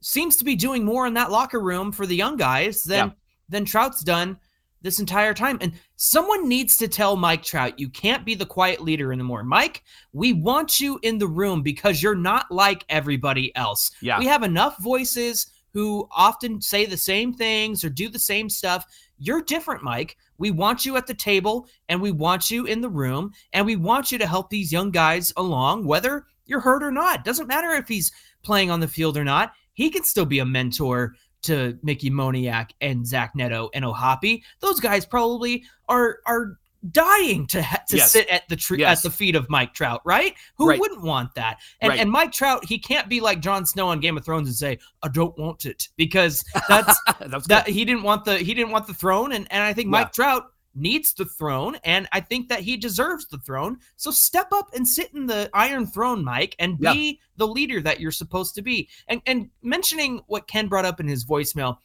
seems 0.00 0.36
to 0.36 0.44
be 0.44 0.56
doing 0.56 0.84
more 0.84 1.06
in 1.06 1.14
that 1.14 1.30
locker 1.30 1.60
room 1.60 1.92
for 1.92 2.06
the 2.06 2.16
young 2.16 2.36
guys 2.36 2.82
than 2.82 3.08
yeah. 3.08 3.14
than 3.48 3.64
Trout's 3.64 4.02
done 4.02 4.36
this 4.82 4.98
entire 4.98 5.32
time. 5.32 5.58
And 5.60 5.74
someone 5.94 6.48
needs 6.48 6.76
to 6.78 6.88
tell 6.88 7.14
Mike 7.14 7.44
Trout, 7.44 7.78
you 7.78 7.88
can't 7.88 8.26
be 8.26 8.34
the 8.34 8.44
quiet 8.44 8.80
leader 8.80 9.12
anymore. 9.12 9.44
Mike, 9.44 9.84
we 10.12 10.32
want 10.32 10.80
you 10.80 10.98
in 11.02 11.18
the 11.18 11.28
room 11.28 11.62
because 11.62 12.02
you're 12.02 12.16
not 12.16 12.50
like 12.50 12.84
everybody 12.88 13.54
else. 13.54 13.92
Yeah. 14.02 14.18
We 14.18 14.26
have 14.26 14.42
enough 14.42 14.76
voices 14.78 15.53
who 15.74 16.08
often 16.10 16.62
say 16.62 16.86
the 16.86 16.96
same 16.96 17.34
things 17.34 17.84
or 17.84 17.90
do 17.90 18.08
the 18.08 18.18
same 18.18 18.48
stuff. 18.48 18.86
You're 19.18 19.42
different, 19.42 19.82
Mike. 19.82 20.16
We 20.38 20.50
want 20.50 20.86
you 20.86 20.96
at 20.96 21.06
the 21.06 21.14
table 21.14 21.68
and 21.90 22.00
we 22.00 22.12
want 22.12 22.50
you 22.50 22.64
in 22.64 22.80
the 22.80 22.88
room 22.88 23.32
and 23.52 23.66
we 23.66 23.76
want 23.76 24.10
you 24.10 24.18
to 24.18 24.26
help 24.26 24.48
these 24.48 24.72
young 24.72 24.90
guys 24.90 25.32
along, 25.36 25.84
whether 25.84 26.24
you're 26.46 26.60
hurt 26.60 26.82
or 26.82 26.90
not. 26.90 27.24
Doesn't 27.24 27.46
matter 27.46 27.72
if 27.72 27.86
he's 27.86 28.12
playing 28.42 28.70
on 28.70 28.80
the 28.80 28.88
field 28.88 29.16
or 29.18 29.24
not 29.24 29.52
he 29.74 29.90
can 29.90 30.04
still 30.04 30.24
be 30.24 30.38
a 30.38 30.44
mentor 30.44 31.16
to 31.42 31.78
Mickey 31.82 32.10
Moniak 32.10 32.70
and 32.80 33.06
Zach 33.06 33.34
Neto 33.36 33.68
and 33.74 33.84
O'Hoppe. 33.84 34.42
Those 34.60 34.80
guys 34.80 35.04
probably 35.04 35.64
are 35.88 36.20
are 36.26 36.58
dying 36.90 37.46
to 37.48 37.62
ha- 37.62 37.82
to 37.88 37.96
yes. 37.96 38.12
sit 38.12 38.28
at 38.28 38.48
the 38.48 38.56
tree 38.56 38.80
yes. 38.80 38.98
at 38.98 39.02
the 39.02 39.16
feet 39.16 39.36
of 39.36 39.48
Mike 39.48 39.74
Trout, 39.74 40.00
right? 40.04 40.34
Who 40.56 40.68
right. 40.68 40.78
wouldn't 40.78 41.02
want 41.02 41.34
that? 41.34 41.58
And 41.80 41.90
right. 41.90 42.00
and 42.00 42.10
Mike 42.10 42.32
Trout, 42.32 42.64
he 42.64 42.78
can't 42.78 43.08
be 43.08 43.20
like 43.20 43.40
Jon 43.40 43.64
Snow 43.64 43.88
on 43.88 44.00
Game 44.00 44.16
of 44.16 44.24
Thrones 44.24 44.48
and 44.48 44.56
say, 44.56 44.78
"I 45.02 45.08
don't 45.08 45.36
want 45.38 45.66
it," 45.66 45.88
because 45.96 46.44
that's 46.68 46.98
that's 47.26 47.46
that 47.48 47.68
he 47.68 47.84
didn't 47.84 48.02
want 48.02 48.24
the 48.24 48.38
he 48.38 48.54
didn't 48.54 48.72
want 48.72 48.86
the 48.86 48.94
throne. 48.94 49.32
And 49.32 49.46
and 49.50 49.62
I 49.62 49.72
think 49.72 49.86
yeah. 49.86 49.90
Mike 49.92 50.12
Trout 50.12 50.44
needs 50.74 51.14
the 51.14 51.24
throne, 51.24 51.76
and 51.84 52.08
I 52.12 52.20
think 52.20 52.48
that 52.48 52.60
he 52.60 52.76
deserves 52.76 53.26
the 53.28 53.38
throne. 53.38 53.78
So 53.96 54.10
step 54.10 54.48
up 54.52 54.70
and 54.74 54.86
sit 54.86 55.14
in 55.14 55.26
the 55.26 55.48
Iron 55.54 55.86
Throne, 55.86 56.24
Mike, 56.24 56.56
and 56.58 56.78
be 56.78 56.86
yeah. 56.86 57.26
the 57.36 57.46
leader 57.46 57.80
that 57.80 58.00
you're 58.00 58.10
supposed 58.10 58.54
to 58.56 58.62
be. 58.62 58.88
And 59.08 59.22
and 59.26 59.48
mentioning 59.62 60.22
what 60.26 60.48
Ken 60.48 60.68
brought 60.68 60.84
up 60.84 61.00
in 61.00 61.08
his 61.08 61.24
voicemail, 61.24 61.78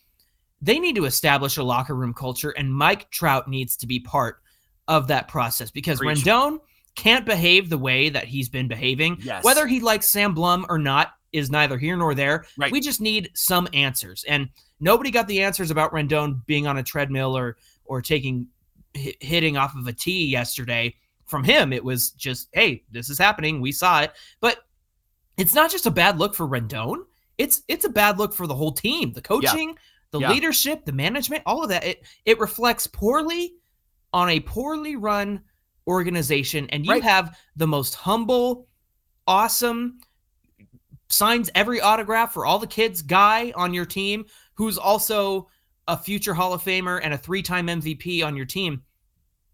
they 0.61 0.79
need 0.79 0.95
to 0.95 1.05
establish 1.05 1.57
a 1.57 1.63
locker 1.63 1.95
room 1.95 2.13
culture, 2.13 2.51
and 2.51 2.73
Mike 2.73 3.09
Trout 3.11 3.47
needs 3.47 3.77
to 3.77 3.87
be 3.87 3.99
part 3.99 4.41
of 4.89 5.07
that 5.07 5.29
process 5.29 5.71
because 5.71 5.99
Preach. 5.99 6.19
Rendon 6.19 6.59
can't 6.95 7.25
behave 7.25 7.69
the 7.69 7.77
way 7.77 8.09
that 8.09 8.25
he's 8.25 8.49
been 8.49 8.67
behaving. 8.67 9.19
Yes. 9.21 9.45
Whether 9.45 9.67
he 9.67 9.79
likes 9.79 10.07
Sam 10.07 10.33
Blum 10.33 10.65
or 10.67 10.77
not 10.77 11.13
is 11.31 11.49
neither 11.49 11.77
here 11.77 11.95
nor 11.95 12.13
there. 12.13 12.45
Right. 12.57 12.71
We 12.71 12.81
just 12.81 12.99
need 12.99 13.29
some 13.35 13.69
answers. 13.71 14.25
And 14.27 14.49
nobody 14.81 15.11
got 15.11 15.27
the 15.27 15.43
answers 15.43 15.71
about 15.71 15.93
Rendon 15.93 16.45
being 16.47 16.67
on 16.67 16.77
a 16.77 16.83
treadmill 16.83 17.37
or 17.37 17.55
or 17.85 18.01
taking 18.01 18.47
hitting 18.93 19.55
off 19.55 19.75
of 19.75 19.87
a 19.87 19.93
tee 19.93 20.25
yesterday 20.25 20.95
from 21.25 21.43
him. 21.43 21.71
It 21.71 21.83
was 21.83 22.09
just, 22.11 22.49
hey, 22.53 22.83
this 22.91 23.09
is 23.09 23.19
happening. 23.19 23.61
We 23.61 23.71
saw 23.71 24.01
it. 24.01 24.11
But 24.41 24.65
it's 25.37 25.53
not 25.53 25.71
just 25.71 25.85
a 25.85 25.91
bad 25.91 26.17
look 26.17 26.33
for 26.33 26.47
Rendon. 26.47 27.03
It's 27.37 27.61
it's 27.67 27.85
a 27.85 27.89
bad 27.89 28.17
look 28.17 28.33
for 28.33 28.47
the 28.47 28.55
whole 28.55 28.73
team. 28.73 29.13
The 29.13 29.21
coaching, 29.21 29.69
yeah. 29.69 29.75
the 30.11 30.19
yeah. 30.19 30.31
leadership, 30.31 30.83
the 30.83 30.91
management, 30.91 31.43
all 31.45 31.63
of 31.63 31.69
that. 31.69 31.85
It 31.85 32.03
it 32.25 32.39
reflects 32.39 32.87
poorly 32.87 33.53
on 34.13 34.29
a 34.29 34.39
poorly 34.39 34.95
run 34.95 35.41
organization. 35.87 36.67
And 36.69 36.85
you 36.85 36.93
right. 36.93 37.03
have 37.03 37.37
the 37.55 37.67
most 37.67 37.95
humble, 37.95 38.67
awesome, 39.27 39.99
signs 41.09 41.49
every 41.55 41.81
autograph 41.81 42.33
for 42.33 42.45
all 42.45 42.59
the 42.59 42.67
kids 42.67 43.01
guy 43.01 43.51
on 43.55 43.73
your 43.73 43.85
team 43.85 44.25
who's 44.53 44.77
also 44.77 45.49
a 45.87 45.97
future 45.97 46.33
Hall 46.33 46.53
of 46.53 46.63
Famer 46.63 46.99
and 47.03 47.13
a 47.13 47.17
three 47.17 47.41
time 47.41 47.67
MVP 47.67 48.23
on 48.23 48.35
your 48.35 48.45
team, 48.45 48.83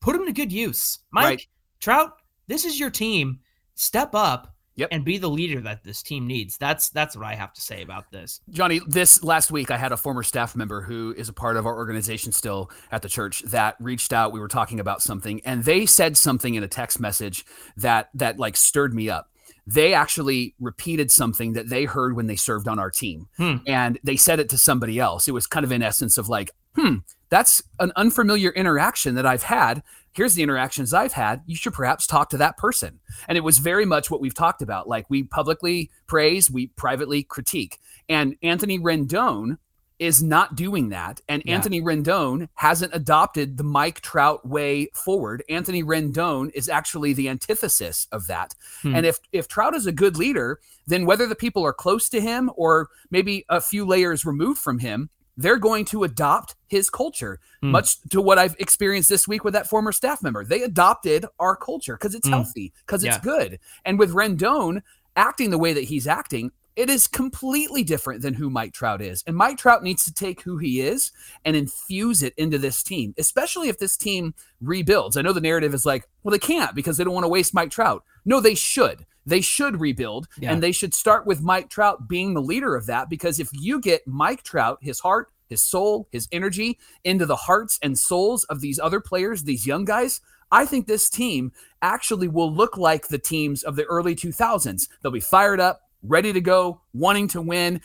put 0.01 0.15
him 0.15 0.25
to 0.25 0.33
good 0.33 0.51
use. 0.51 1.00
Mike, 1.12 1.25
right. 1.25 1.47
Trout, 1.79 2.13
this 2.47 2.65
is 2.65 2.79
your 2.79 2.89
team. 2.89 3.39
Step 3.75 4.13
up 4.13 4.54
Yep. 4.77 4.89
and 4.91 5.05
be 5.05 5.17
the 5.17 5.29
leader 5.29 5.62
that 5.62 5.84
this 5.84 6.03
team 6.03 6.27
needs. 6.27 6.58
That's 6.58 6.89
that's 6.89 7.15
what 7.15 7.25
I 7.25 7.36
have 7.36 7.53
to 7.53 7.62
say 7.62 7.82
about 7.82 8.12
this. 8.12 8.41
Johnny, 8.50 8.82
this 8.88 9.24
last 9.24 9.50
week 9.51 9.72
I 9.72 9.77
had 9.77 9.91
a 9.91 9.98
former 9.98 10.22
staff 10.24 10.55
member 10.55 10.82
who 10.82 11.13
is 11.17 11.29
a 11.29 11.34
part 11.34 11.55
of 11.55 11.65
our 11.65 11.75
organization 11.75 12.32
still 12.34 12.70
at 12.91 13.01
the 13.01 13.10
church 13.10 13.41
that 13.44 13.75
reached 13.79 14.12
out. 14.12 14.34
We 14.34 14.39
were 14.39 14.50
talking 14.50 14.79
about 14.79 15.01
something 15.01 15.41
and 15.46 15.63
they 15.63 15.86
said 15.86 16.17
something 16.17 16.55
in 16.55 16.63
a 16.63 16.67
text 16.67 17.00
message 17.00 17.46
that 17.77 18.10
that 18.15 18.38
like 18.38 18.58
stirred 18.58 18.94
me 18.94 19.10
up. 19.10 19.29
They 19.67 19.94
actually 19.94 20.55
repeated 20.60 21.10
something 21.10 21.53
that 21.53 21.70
they 21.70 21.86
heard 21.86 22.15
when 22.15 22.27
they 22.27 22.36
served 22.36 22.67
on 22.67 22.77
our 22.77 22.91
team. 22.91 23.27
Hmm. 23.38 23.55
And 23.65 23.98
they 24.03 24.15
said 24.15 24.39
it 24.39 24.50
to 24.50 24.58
somebody 24.58 25.00
else. 25.00 25.27
It 25.27 25.32
was 25.32 25.48
kind 25.48 25.63
of 25.63 25.72
in 25.72 25.82
essence 25.82 26.17
of 26.17 26.29
like, 26.29 26.51
"Hmm, 26.75 26.98
that's 27.29 27.63
an 27.79 27.91
unfamiliar 27.96 28.51
interaction 28.51 29.15
that 29.15 29.25
I've 29.25 29.44
had. 29.44 29.84
Here's 30.15 30.34
the 30.34 30.43
interactions 30.43 30.93
I've 30.93 31.13
had. 31.13 31.41
You 31.45 31.55
should 31.55 31.74
perhaps 31.74 32.07
talk 32.07 32.29
to 32.29 32.38
that 32.38 32.57
person." 32.57 33.00
And 33.27 33.38
it 33.38 33.41
was 33.41 33.57
very 33.57 33.86
much 33.86 34.10
what 34.10 34.22
we've 34.22 34.34
talked 34.34 34.62
about. 34.62 34.88
Like 34.88 35.05
we 35.10 35.24
publicly 35.24 35.91
praise, 36.07 36.50
we 36.50 36.67
privately 36.67 37.24
critique. 37.24 37.79
And 38.07 38.36
Anthony 38.41 38.79
Rendon 38.79 39.57
is 40.00 40.22
not 40.22 40.55
doing 40.55 40.89
that. 40.89 41.22
And 41.29 41.41
Yeah. 41.45 41.55
Anthony 41.55 41.81
Rendon 41.81 42.50
hasn't 42.55 42.93
adopted 42.93 43.57
the 43.57 43.63
Mike 43.63 44.01
Trout 44.01 44.45
way 44.45 44.89
forward. 44.93 45.43
Anthony 45.50 45.84
Rendon 45.84 46.51
is 46.53 46.67
actually 46.67 47.13
the 47.13 47.29
antithesis 47.29 48.07
of 48.12 48.27
that. 48.27 48.55
Hmm. 48.81 48.95
And 48.95 49.05
if 49.05 49.19
if 49.31 49.48
Trout 49.48 49.75
is 49.75 49.86
a 49.86 49.91
good 49.91 50.17
leader, 50.17 50.60
then 50.86 51.05
whether 51.05 51.25
the 51.25 51.36
people 51.36 51.63
are 51.63 51.74
close 51.74 52.10
to 52.10 52.22
him 52.22 52.51
or 52.55 52.89
maybe 53.10 53.45
a 53.50 53.62
few 53.62 53.86
layers 53.86 54.25
removed 54.25 54.60
from 54.60 54.79
him, 54.79 55.10
they're 55.37 55.57
going 55.57 55.85
to 55.85 56.03
adopt 56.03 56.55
his 56.67 56.89
culture, 56.89 57.39
Hmm. 57.61 57.71
much 57.71 58.01
to 58.09 58.21
what 58.21 58.39
I've 58.39 58.55
experienced 58.59 59.09
this 59.09 59.27
week 59.27 59.43
with 59.43 59.53
that 59.53 59.67
former 59.69 59.91
staff 59.91 60.23
member. 60.23 60.43
They 60.45 60.61
adopted 60.63 61.25
our 61.39 61.55
culture 61.55 61.95
because 61.97 62.15
it's 62.15 62.27
Hmm. 62.27 62.33
healthy, 62.33 62.73
because 62.85 63.03
it's 63.03 63.17
Yeah. 63.17 63.21
good. 63.21 63.59
And 63.83 63.99
with 63.99 64.11
Rendon 64.13 64.81
acting 65.15 65.49
the 65.49 65.57
way 65.57 65.73
that 65.73 65.85
he's 65.85 66.07
acting, 66.07 66.51
it 66.75 66.89
is 66.89 67.07
completely 67.07 67.83
different 67.85 68.21
than 68.21 68.33
who 68.33 68.49
Mike 68.49 68.73
Trout 68.73 69.01
is. 69.01 69.23
And 69.25 69.35
Mike 69.35 69.57
Trout 69.57 69.81
needs 69.81 70.03
to 70.03 70.13
take 70.13 70.41
who 70.41 70.57
he 70.57 70.81
is 70.81 71.11
and 71.45 71.55
infuse 71.55 72.21
it 72.21 72.33
into 72.35 72.57
this 72.57 72.83
team, 72.83 73.13
especially 73.17 73.69
if 73.69 73.77
this 73.77 73.95
team 73.95 74.33
rebuilds. 74.59 75.15
I 75.15 75.21
know 75.21 75.31
the 75.31 75.39
narrative 75.39 75.73
is 75.73 75.85
like, 75.85 76.05
well, 76.23 76.31
they 76.33 76.37
can't 76.39 76.75
because 76.75 76.97
they 76.97 77.05
don't 77.05 77.13
want 77.13 77.23
to 77.23 77.29
waste 77.29 77.53
Mike 77.53 77.71
Trout. 77.71 78.03
No, 78.25 78.41
they 78.41 78.55
should. 78.55 79.05
They 79.25 79.41
should 79.41 79.79
rebuild 79.79 80.27
Yeah. 80.39 80.51
and 80.51 80.62
they 80.62 80.72
should 80.72 80.94
start 80.94 81.25
with 81.25 81.41
Mike 81.41 81.70
Trout 81.70 82.08
being 82.08 82.34
the 82.34 82.41
leader 82.41 82.75
of 82.75 82.86
that 82.86 83.10
because 83.10 83.39
if 83.39 83.50
you 83.53 83.79
get 83.79 84.08
Mike 84.08 84.44
Trout, 84.44 84.77
his 84.82 85.00
heart, 85.00 85.29
his 85.48 85.62
soul, 85.62 86.08
his 86.12 86.27
energy 86.32 86.77
into 87.03 87.25
the 87.25 87.36
hearts 87.36 87.79
and 87.82 87.98
souls 87.98 88.44
of 88.46 88.62
these 88.62 88.79
other 88.79 89.00
players, 89.00 89.44
these 89.44 89.65
young 89.67 89.86
guys, 89.86 90.22
I 90.51 90.65
think 90.65 90.88
this 90.88 91.10
team 91.10 91.51
actually 91.82 92.27
will 92.27 92.51
look 92.53 92.77
like 92.77 93.08
the 93.08 93.17
teams 93.20 93.63
of 93.63 93.75
the 93.75 93.86
early 93.86 94.15
2000s. 94.15 94.88
They'll 95.01 95.12
be 95.12 95.20
fired 95.20 95.60
up, 95.60 95.82
ready 96.03 96.32
to 96.34 96.41
go, 96.41 96.82
wanting 96.94 97.27
to 97.29 97.41
win, 97.41 97.82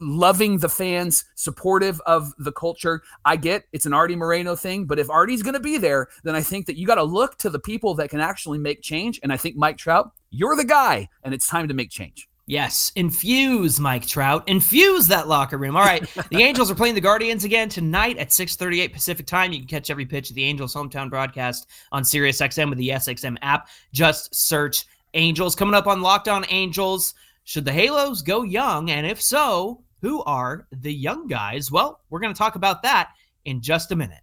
loving 0.00 0.58
the 0.58 0.68
fans, 0.68 1.24
supportive 1.36 2.00
of 2.06 2.34
the 2.38 2.52
culture. 2.52 3.02
I 3.24 3.36
get 3.36 3.64
it's 3.72 3.86
an 3.86 3.94
Artie 3.94 4.16
Moreno 4.16 4.56
thing, 4.56 4.84
but 4.84 4.98
if 4.98 5.08
Artie's 5.08 5.42
going 5.42 5.54
to 5.54 5.60
be 5.60 5.78
there, 5.78 6.08
then 6.24 6.34
I 6.34 6.42
think 6.42 6.66
that 6.66 6.76
you 6.76 6.86
got 6.86 6.96
to 6.96 7.02
look 7.04 7.38
to 7.38 7.50
the 7.50 7.60
people 7.60 7.94
that 7.94 8.10
can 8.10 8.20
actually 8.20 8.58
make 8.58 8.82
change. 8.82 9.20
And 9.22 9.32
I 9.32 9.36
think 9.36 9.56
Mike 9.56 9.78
Trout, 9.78 10.12
you're 10.30 10.56
the 10.56 10.64
guy, 10.64 11.08
and 11.22 11.34
it's 11.34 11.46
time 11.46 11.68
to 11.68 11.74
make 11.74 11.90
change. 11.90 12.28
Yes, 12.46 12.90
infuse 12.96 13.78
Mike 13.78 14.06
Trout, 14.06 14.48
infuse 14.48 15.06
that 15.06 15.28
locker 15.28 15.56
room. 15.56 15.76
All 15.76 15.84
right, 15.84 16.02
the 16.30 16.42
Angels 16.42 16.68
are 16.70 16.74
playing 16.74 16.96
the 16.96 17.00
Guardians 17.00 17.44
again 17.44 17.68
tonight 17.68 18.18
at 18.18 18.30
6:38 18.30 18.92
Pacific 18.92 19.26
time. 19.26 19.52
You 19.52 19.60
can 19.60 19.68
catch 19.68 19.88
every 19.88 20.06
pitch 20.06 20.30
of 20.30 20.36
the 20.36 20.44
Angels 20.44 20.74
hometown 20.74 21.08
broadcast 21.08 21.68
on 21.92 22.02
SiriusXM 22.02 22.68
with 22.68 22.78
the 22.78 22.88
SXM 22.88 23.36
app. 23.42 23.68
Just 23.92 24.34
search 24.34 24.86
Angels. 25.14 25.54
Coming 25.54 25.74
up 25.74 25.86
on 25.86 26.02
Locked 26.02 26.28
On 26.28 26.44
Angels, 26.48 27.14
should 27.44 27.64
the 27.64 27.72
Halos 27.72 28.22
go 28.22 28.42
young, 28.42 28.90
and 28.90 29.06
if 29.06 29.22
so, 29.22 29.82
who 30.00 30.22
are 30.24 30.66
the 30.72 30.92
young 30.92 31.26
guys? 31.26 31.70
Well, 31.70 32.00
we're 32.10 32.20
going 32.20 32.34
to 32.34 32.38
talk 32.38 32.56
about 32.56 32.82
that 32.82 33.10
in 33.44 33.60
just 33.60 33.92
a 33.92 33.96
minute. 33.96 34.22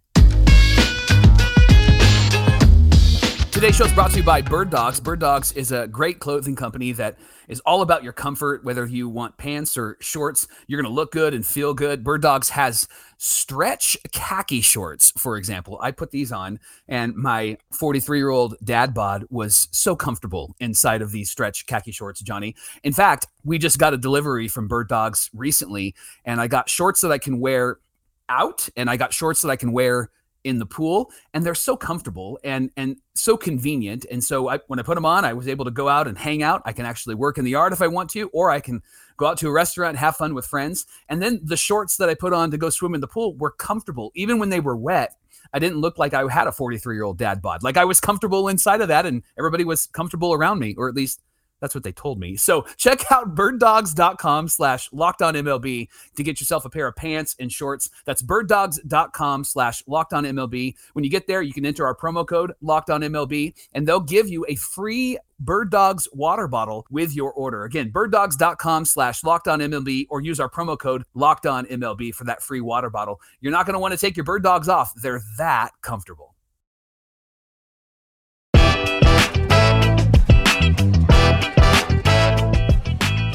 Today's 3.58 3.74
show 3.74 3.86
is 3.86 3.92
brought 3.92 4.12
to 4.12 4.18
you 4.18 4.22
by 4.22 4.40
Bird 4.40 4.70
Dogs. 4.70 5.00
Bird 5.00 5.18
Dogs 5.18 5.50
is 5.50 5.72
a 5.72 5.88
great 5.88 6.20
clothing 6.20 6.54
company 6.54 6.92
that 6.92 7.18
is 7.48 7.58
all 7.66 7.82
about 7.82 8.04
your 8.04 8.12
comfort, 8.12 8.62
whether 8.62 8.86
you 8.86 9.08
want 9.08 9.36
pants 9.36 9.76
or 9.76 9.96
shorts. 9.98 10.46
You're 10.68 10.80
going 10.80 10.88
to 10.88 10.94
look 10.94 11.10
good 11.10 11.34
and 11.34 11.44
feel 11.44 11.74
good. 11.74 12.04
Bird 12.04 12.22
Dogs 12.22 12.50
has 12.50 12.86
stretch 13.16 13.96
khaki 14.12 14.60
shorts, 14.60 15.12
for 15.18 15.36
example. 15.36 15.76
I 15.82 15.90
put 15.90 16.12
these 16.12 16.30
on, 16.30 16.60
and 16.86 17.16
my 17.16 17.58
43 17.72 18.18
year 18.18 18.30
old 18.30 18.54
dad 18.62 18.94
bod 18.94 19.24
was 19.28 19.66
so 19.72 19.96
comfortable 19.96 20.54
inside 20.60 21.02
of 21.02 21.10
these 21.10 21.28
stretch 21.28 21.66
khaki 21.66 21.90
shorts, 21.90 22.20
Johnny. 22.20 22.54
In 22.84 22.92
fact, 22.92 23.26
we 23.42 23.58
just 23.58 23.80
got 23.80 23.92
a 23.92 23.98
delivery 23.98 24.46
from 24.46 24.68
Bird 24.68 24.86
Dogs 24.86 25.30
recently, 25.34 25.96
and 26.24 26.40
I 26.40 26.46
got 26.46 26.68
shorts 26.70 27.00
that 27.00 27.10
I 27.10 27.18
can 27.18 27.40
wear 27.40 27.80
out, 28.28 28.68
and 28.76 28.88
I 28.88 28.96
got 28.96 29.12
shorts 29.12 29.42
that 29.42 29.48
I 29.48 29.56
can 29.56 29.72
wear 29.72 30.10
in 30.48 30.58
the 30.58 30.66
pool 30.66 31.10
and 31.34 31.44
they're 31.44 31.54
so 31.54 31.76
comfortable 31.76 32.38
and 32.42 32.70
and 32.76 32.96
so 33.14 33.36
convenient. 33.36 34.06
And 34.10 34.22
so 34.22 34.48
I, 34.48 34.58
when 34.66 34.78
i 34.78 34.82
put 34.82 34.94
them 34.94 35.04
on 35.04 35.24
i 35.24 35.32
was 35.32 35.46
able 35.46 35.64
to 35.66 35.70
go 35.70 35.88
out 35.88 36.08
and 36.08 36.16
hang 36.16 36.42
out. 36.42 36.62
I 36.64 36.72
can 36.72 36.86
actually 36.86 37.14
work 37.14 37.38
in 37.38 37.44
the 37.44 37.50
yard 37.52 37.72
if 37.72 37.82
i 37.82 37.86
want 37.86 38.10
to 38.10 38.28
or 38.32 38.50
i 38.50 38.60
can 38.60 38.82
go 39.16 39.26
out 39.26 39.38
to 39.38 39.48
a 39.48 39.52
restaurant 39.52 39.90
and 39.90 39.98
have 39.98 40.16
fun 40.16 40.34
with 40.34 40.46
friends. 40.46 40.86
And 41.08 41.20
then 41.22 41.40
the 41.44 41.56
shorts 41.56 41.96
that 41.98 42.08
i 42.08 42.14
put 42.14 42.32
on 42.32 42.50
to 42.50 42.58
go 42.58 42.70
swim 42.70 42.94
in 42.94 43.00
the 43.00 43.08
pool 43.08 43.36
were 43.36 43.50
comfortable. 43.50 44.10
Even 44.14 44.38
when 44.38 44.48
they 44.48 44.60
were 44.60 44.76
wet 44.76 45.14
i 45.52 45.58
didn't 45.58 45.78
look 45.78 45.98
like 45.98 46.14
i 46.14 46.26
had 46.30 46.48
a 46.48 46.52
43 46.52 46.96
year 46.96 47.04
old 47.04 47.18
dad 47.18 47.42
bod. 47.42 47.62
Like 47.62 47.76
i 47.76 47.84
was 47.84 48.00
comfortable 48.00 48.48
inside 48.48 48.80
of 48.80 48.88
that 48.88 49.06
and 49.06 49.22
everybody 49.38 49.64
was 49.64 49.86
comfortable 49.86 50.32
around 50.32 50.58
me 50.58 50.74
or 50.76 50.88
at 50.88 50.94
least 50.94 51.20
that's 51.60 51.74
what 51.74 51.84
they 51.84 51.92
told 51.92 52.18
me. 52.18 52.36
So 52.36 52.66
check 52.76 53.10
out 53.10 53.34
birddogs.com 53.34 54.48
slash 54.48 54.88
locked 54.92 55.22
on 55.22 55.34
MLB 55.34 55.88
to 56.16 56.22
get 56.22 56.40
yourself 56.40 56.64
a 56.64 56.70
pair 56.70 56.86
of 56.86 56.96
pants 56.96 57.36
and 57.38 57.50
shorts. 57.50 57.90
That's 58.04 58.22
birddogs.com 58.22 59.44
slash 59.44 59.82
locked 59.86 60.12
on 60.12 60.24
MLB. 60.24 60.74
When 60.92 61.04
you 61.04 61.10
get 61.10 61.26
there, 61.26 61.42
you 61.42 61.52
can 61.52 61.66
enter 61.66 61.86
our 61.86 61.96
promo 61.96 62.26
code 62.26 62.52
locked 62.60 62.90
on 62.90 63.02
MLB 63.02 63.54
and 63.72 63.86
they'll 63.86 64.00
give 64.00 64.28
you 64.28 64.44
a 64.48 64.54
free 64.56 65.18
Bird 65.40 65.70
Dogs 65.70 66.08
water 66.12 66.48
bottle 66.48 66.84
with 66.90 67.14
your 67.14 67.32
order. 67.32 67.64
Again, 67.64 67.92
birddogs.com 67.92 68.84
slash 68.84 69.22
locked 69.22 69.46
on 69.46 69.60
MLB 69.60 70.06
or 70.10 70.20
use 70.20 70.40
our 70.40 70.50
promo 70.50 70.76
code 70.78 71.04
locked 71.14 71.46
on 71.46 71.64
MLB 71.66 72.12
for 72.12 72.24
that 72.24 72.42
free 72.42 72.60
water 72.60 72.90
bottle. 72.90 73.20
You're 73.40 73.52
not 73.52 73.64
going 73.64 73.74
to 73.74 73.80
want 73.80 73.92
to 73.92 73.98
take 73.98 74.16
your 74.16 74.24
bird 74.24 74.42
dogs 74.42 74.68
off. 74.68 74.92
They're 74.94 75.22
that 75.38 75.70
comfortable. 75.80 76.34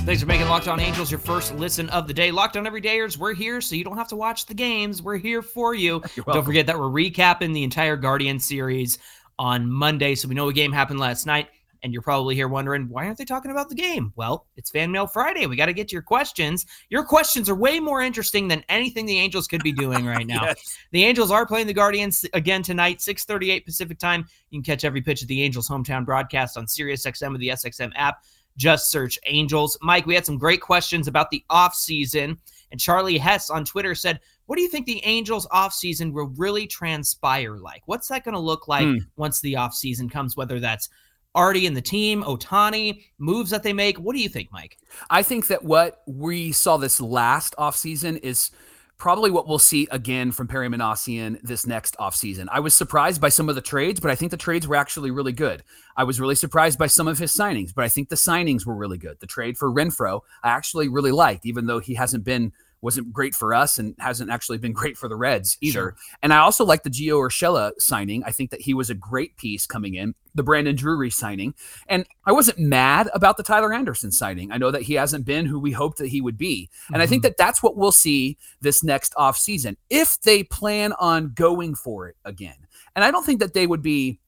Thanks 0.05 0.21
for 0.21 0.27
making 0.27 0.49
Locked 0.49 0.67
On 0.67 0.81
Angels 0.81 1.09
your 1.09 1.19
first 1.21 1.55
listen 1.55 1.89
of 1.91 2.09
the 2.09 2.13
day. 2.13 2.29
Locked 2.29 2.57
On 2.57 2.65
Everydayers, 2.65 3.15
we're 3.15 3.33
here 3.33 3.61
so 3.61 3.73
you 3.73 3.85
don't 3.85 3.95
have 3.95 4.09
to 4.09 4.17
watch 4.17 4.45
the 4.45 4.53
games. 4.53 5.01
We're 5.01 5.15
here 5.15 5.41
for 5.41 5.73
you. 5.73 6.03
Don't 6.27 6.43
forget 6.43 6.67
that 6.67 6.77
we're 6.77 6.89
recapping 6.89 7.53
the 7.53 7.63
entire 7.63 7.95
Guardian 7.95 8.37
series 8.37 8.97
on 9.39 9.71
Monday. 9.71 10.13
So 10.15 10.27
we 10.27 10.35
know 10.35 10.49
a 10.49 10.53
game 10.53 10.73
happened 10.73 10.99
last 10.99 11.25
night. 11.25 11.47
And 11.83 11.93
you're 11.93 12.01
probably 12.01 12.35
here 12.35 12.49
wondering, 12.49 12.89
why 12.89 13.05
aren't 13.05 13.17
they 13.17 13.23
talking 13.25 13.51
about 13.51 13.69
the 13.69 13.75
game? 13.75 14.11
Well, 14.17 14.45
it's 14.57 14.71
Fan 14.71 14.91
Mail 14.91 15.07
Friday. 15.07 15.47
We 15.47 15.55
got 15.55 15.65
to 15.67 15.73
get 15.73 15.87
to 15.89 15.93
your 15.93 16.01
questions. 16.01 16.65
Your 16.89 17.05
questions 17.05 17.49
are 17.49 17.55
way 17.55 17.79
more 17.79 18.01
interesting 18.01 18.49
than 18.49 18.63
anything 18.67 19.05
the 19.05 19.19
Angels 19.19 19.47
could 19.47 19.63
be 19.63 19.71
doing 19.71 20.05
right 20.05 20.27
now. 20.27 20.43
Yes. 20.43 20.77
The 20.91 21.05
Angels 21.05 21.31
are 21.31 21.45
playing 21.45 21.67
the 21.67 21.73
Guardians 21.73 22.25
again 22.33 22.61
tonight, 22.61 22.99
6:38 22.99 23.65
Pacific 23.65 23.99
time. 23.99 24.25
You 24.49 24.59
can 24.59 24.63
catch 24.63 24.83
every 24.83 25.01
pitch 25.01 25.21
of 25.21 25.29
the 25.29 25.41
Angels 25.41 25.69
hometown 25.69 26.05
broadcast 26.05 26.57
on 26.57 26.65
SiriusXM 26.65 27.31
with 27.31 27.39
the 27.39 27.49
SXM 27.49 27.91
app. 27.95 28.17
Just 28.57 28.91
search 28.91 29.17
Angels. 29.25 29.77
Mike, 29.81 30.05
we 30.05 30.15
had 30.15 30.25
some 30.25 30.37
great 30.37 30.61
questions 30.61 31.07
about 31.07 31.29
the 31.31 31.43
offseason. 31.49 32.37
And 32.71 32.79
Charlie 32.79 33.17
Hess 33.17 33.49
on 33.49 33.65
Twitter 33.65 33.95
said, 33.95 34.19
What 34.45 34.55
do 34.57 34.61
you 34.61 34.67
think 34.69 34.85
the 34.85 35.03
Angels 35.05 35.47
offseason 35.47 36.11
will 36.11 36.33
really 36.37 36.67
transpire 36.67 37.57
like? 37.57 37.81
What's 37.85 38.07
that 38.09 38.23
going 38.23 38.33
to 38.33 38.39
look 38.39 38.67
like 38.67 38.85
Hmm. 38.85 38.97
once 39.15 39.41
the 39.41 39.53
offseason 39.53 40.11
comes, 40.11 40.35
whether 40.37 40.59
that's 40.59 40.89
Artie 41.35 41.65
and 41.65 41.75
the 41.75 41.81
team, 41.81 42.23
Ohtani, 42.23 43.03
moves 43.17 43.49
that 43.49 43.63
they 43.63 43.73
make? 43.73 43.97
What 43.97 44.15
do 44.15 44.21
you 44.21 44.29
think, 44.29 44.51
Mike? 44.51 44.77
I 45.09 45.23
think 45.23 45.47
that 45.47 45.63
what 45.63 46.01
we 46.07 46.51
saw 46.51 46.77
this 46.77 47.01
last 47.01 47.55
offseason 47.57 48.19
is 48.21 48.51
probably 48.97 49.31
what 49.31 49.47
we'll 49.47 49.59
see 49.59 49.87
again 49.91 50.31
from 50.31 50.47
Perry 50.47 50.69
Minasian 50.69 51.41
this 51.41 51.65
next 51.67 51.95
offseason. 51.99 52.47
I 52.51 52.59
was 52.59 52.73
surprised 52.73 53.19
by 53.19 53.29
some 53.29 53.49
of 53.49 53.55
the 53.55 53.61
trades, 53.61 53.99
but 53.99 54.11
I 54.11 54.15
think 54.15 54.31
the 54.31 54.37
trades 54.37 54.67
were 54.67 54.75
actually 54.75 55.11
really 55.11 55.33
good. 55.33 55.63
I 55.97 56.03
was 56.03 56.19
really 56.19 56.35
surprised 56.35 56.79
by 56.79 56.87
some 56.87 57.07
of 57.07 57.17
his 57.17 57.35
signings, 57.35 57.73
but 57.75 57.83
I 57.83 57.89
think 57.89 58.09
the 58.09 58.15
signings 58.15 58.65
were 58.65 58.75
really 58.75 58.97
good. 58.97 59.19
The 59.19 59.27
trade 59.27 59.57
for 59.57 59.71
Renfroe, 59.71 60.21
I 60.43 60.49
actually 60.49 60.87
really 60.87 61.11
liked, 61.11 61.45
even 61.45 61.65
though 61.65 61.79
he 61.79 61.95
hasn't 61.95 62.23
been 62.23 62.53
wasn't 62.83 63.13
great 63.13 63.33
for 63.33 63.53
us 63.53 63.79
and 63.79 63.95
hasn't 63.97 64.29
actually 64.29 64.57
been 64.57 64.73
great 64.73 64.97
for 64.97 65.07
the 65.07 65.15
Reds 65.15 65.57
either. 65.61 65.71
Sure. 65.71 65.95
And 66.21 66.33
I 66.33 66.39
also 66.39 66.65
like 66.65 66.83
the 66.83 66.89
Gio 66.89 67.17
Urshela 67.17 67.71
signing. 67.79 68.23
I 68.25 68.31
think 68.31 68.51
that 68.51 68.59
he 68.59 68.73
was 68.73 68.89
a 68.89 68.93
great 68.93 69.37
piece 69.37 69.65
coming 69.65 69.95
in. 69.95 70.13
The 70.35 70.43
Brandon 70.43 70.75
Drury 70.75 71.09
signing. 71.09 71.53
And 71.87 72.05
I 72.25 72.33
wasn't 72.33 72.59
mad 72.59 73.09
about 73.13 73.37
the 73.37 73.43
Tyler 73.43 73.73
Anderson 73.73 74.11
signing. 74.11 74.51
I 74.51 74.57
know 74.57 74.69
that 74.69 74.81
he 74.81 74.95
hasn't 74.95 75.25
been 75.25 75.45
who 75.45 75.59
we 75.59 75.71
hoped 75.71 75.99
that 75.99 76.07
he 76.07 76.19
would 76.19 76.37
be. 76.37 76.69
And 76.91 77.01
I 77.01 77.07
think 77.07 77.21
mm-hmm. 77.21 77.29
that 77.29 77.37
that's 77.37 77.63
what 77.63 77.77
we'll 77.77 77.91
see 77.91 78.37
this 78.59 78.83
next 78.83 79.13
offseason 79.13 79.77
if 79.89 80.19
they 80.21 80.43
plan 80.43 80.91
on 80.99 81.31
going 81.33 81.75
for 81.75 82.09
it 82.09 82.17
again. 82.25 82.57
And 82.95 83.05
I 83.05 83.11
don't 83.11 83.25
think 83.25 83.39
that 83.39 83.53
they 83.53 83.65
would 83.65 83.81
be 83.81 84.19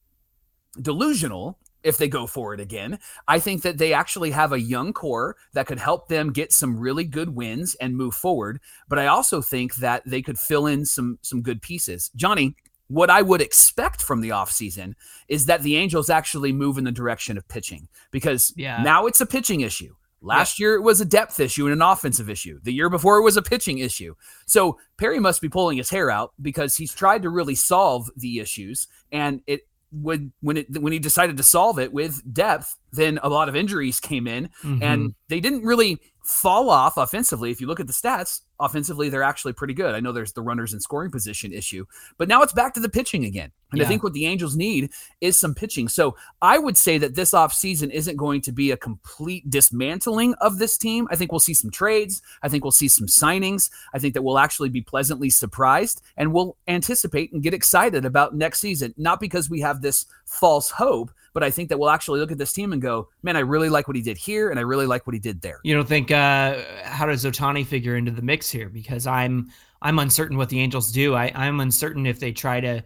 delusional 0.80 1.58
if 1.86 1.96
they 1.98 2.08
go 2.08 2.26
for 2.26 2.52
it 2.52 2.60
again. 2.60 2.98
I 3.28 3.38
think 3.38 3.62
that 3.62 3.78
they 3.78 3.92
actually 3.92 4.32
have 4.32 4.52
a 4.52 4.60
young 4.60 4.92
core 4.92 5.36
that 5.52 5.66
could 5.66 5.78
help 5.78 6.08
them 6.08 6.32
get 6.32 6.52
some 6.52 6.78
really 6.78 7.04
good 7.04 7.30
wins 7.30 7.76
and 7.76 7.96
move 7.96 8.14
forward. 8.14 8.60
But 8.88 8.98
I 8.98 9.06
also 9.06 9.40
think 9.40 9.76
that 9.76 10.02
they 10.04 10.20
could 10.20 10.38
fill 10.38 10.66
in 10.66 10.84
some 10.84 11.18
some 11.22 11.42
good 11.42 11.62
pieces. 11.62 12.10
Johnny, 12.16 12.56
what 12.88 13.10
I 13.10 13.22
would 13.22 13.40
expect 13.40 14.02
from 14.02 14.20
the 14.20 14.30
offseason 14.30 14.94
is 15.28 15.46
that 15.46 15.62
the 15.62 15.76
Angels 15.76 16.10
actually 16.10 16.52
move 16.52 16.78
in 16.78 16.84
the 16.84 16.92
direction 16.92 17.38
of 17.38 17.46
pitching 17.48 17.88
because 18.10 18.52
Yeah. 18.56 18.82
now 18.82 19.06
it's 19.06 19.20
a 19.20 19.26
pitching 19.26 19.60
issue. 19.60 19.94
Last 20.22 20.58
year 20.58 20.74
it 20.74 20.80
was 20.82 21.00
a 21.00 21.04
depth 21.04 21.38
issue 21.38 21.66
and 21.66 21.72
an 21.72 21.82
offensive 21.82 22.28
issue. 22.30 22.58
The 22.62 22.72
year 22.72 22.88
before 22.90 23.18
it 23.18 23.22
was 23.22 23.36
a 23.36 23.42
pitching 23.42 23.78
issue. 23.78 24.14
So 24.46 24.78
Perry 24.96 25.20
must 25.20 25.40
be 25.40 25.48
pulling 25.48 25.76
his 25.78 25.90
hair 25.90 26.10
out 26.10 26.32
because 26.42 26.76
he's 26.76 26.94
tried 26.94 27.22
to 27.22 27.30
really 27.30 27.54
solve 27.54 28.10
the 28.16 28.40
issues 28.40 28.88
and 29.12 29.40
it 29.46 29.68
when 30.02 30.32
when 30.40 30.56
it 30.58 30.66
when 30.80 30.92
he 30.92 30.98
decided 30.98 31.36
to 31.36 31.42
solve 31.42 31.78
it 31.78 31.92
with 31.92 32.22
depth, 32.32 32.76
then 32.92 33.18
a 33.22 33.28
lot 33.28 33.48
of 33.48 33.56
injuries 33.56 34.00
came 34.00 34.26
in 34.26 34.48
Mhm. 34.62 34.82
and 34.82 35.14
they 35.28 35.40
didn't 35.40 35.62
really 35.64 36.00
fall 36.24 36.70
off 36.70 36.96
offensively. 36.96 37.50
If 37.50 37.60
you 37.60 37.66
look 37.66 37.80
at 37.80 37.86
the 37.86 37.92
stats, 37.92 38.40
offensively 38.60 39.08
they're 39.08 39.22
actually 39.22 39.52
pretty 39.52 39.74
good. 39.74 39.94
I 39.94 40.00
know 40.00 40.12
there's 40.12 40.32
the 40.32 40.42
runners 40.42 40.72
in 40.72 40.80
scoring 40.80 41.10
position 41.10 41.52
issue, 41.52 41.84
but 42.18 42.28
now 42.28 42.42
it's 42.42 42.52
back 42.52 42.74
to 42.74 42.80
the 42.80 42.88
pitching 42.88 43.24
again. 43.24 43.52
And 43.72 43.82
I 43.82 43.84
think 43.84 44.02
what 44.02 44.12
the 44.12 44.26
Angels 44.26 44.56
need 44.56 44.90
is 45.20 45.38
some 45.38 45.54
pitching. 45.54 45.88
So 45.88 46.16
I 46.40 46.56
would 46.56 46.76
say 46.76 46.98
that 46.98 47.16
this 47.16 47.32
offseason 47.32 47.90
isn't 47.90 48.16
going 48.16 48.40
to 48.42 48.52
be 48.52 48.70
a 48.70 48.76
complete 48.76 49.50
dismantling 49.50 50.34
of 50.34 50.58
this 50.58 50.78
team. 50.78 51.08
I 51.10 51.16
think 51.16 51.32
we'll 51.32 51.40
see 51.40 51.52
some 51.52 51.70
trades. 51.70 52.22
I 52.42 52.48
think 52.48 52.64
we'll 52.64 52.70
see 52.70 52.88
some 52.88 53.08
signings. 53.08 53.70
I 53.92 53.98
think 53.98 54.14
that 54.14 54.22
we'll 54.22 54.38
actually 54.38 54.68
be 54.68 54.82
pleasantly 54.82 55.30
surprised 55.30 56.02
and 56.16 56.32
we'll 56.32 56.56
anticipate 56.68 57.32
and 57.32 57.42
get 57.42 57.54
excited 57.54 58.04
about 58.04 58.36
next 58.36 58.60
season, 58.60 58.94
not 58.96 59.18
because 59.18 59.50
we 59.50 59.60
have 59.60 59.82
this 59.82 60.06
false 60.24 60.70
hope, 60.70 61.10
but 61.36 61.44
I 61.44 61.50
think 61.50 61.68
that 61.68 61.78
we'll 61.78 61.90
actually 61.90 62.20
look 62.20 62.32
at 62.32 62.38
this 62.38 62.54
team 62.54 62.72
and 62.72 62.80
go, 62.80 63.10
man, 63.22 63.36
I 63.36 63.40
really 63.40 63.68
like 63.68 63.88
what 63.88 63.94
he 63.94 64.00
did 64.00 64.16
here 64.16 64.48
and 64.48 64.58
I 64.58 64.62
really 64.62 64.86
like 64.86 65.06
what 65.06 65.12
he 65.12 65.20
did 65.20 65.42
there. 65.42 65.60
You 65.64 65.74
don't 65.74 65.86
think 65.86 66.10
uh 66.10 66.62
how 66.82 67.04
does 67.04 67.26
Ohtani 67.26 67.66
figure 67.66 67.96
into 67.96 68.10
the 68.10 68.22
mix 68.22 68.50
here? 68.50 68.70
Because 68.70 69.06
I'm 69.06 69.50
I'm 69.82 69.98
uncertain 69.98 70.38
what 70.38 70.48
the 70.48 70.58
Angels 70.58 70.90
do. 70.90 71.14
I, 71.14 71.30
I'm 71.34 71.60
uncertain 71.60 72.06
if 72.06 72.18
they 72.20 72.32
try 72.32 72.60
to 72.60 72.82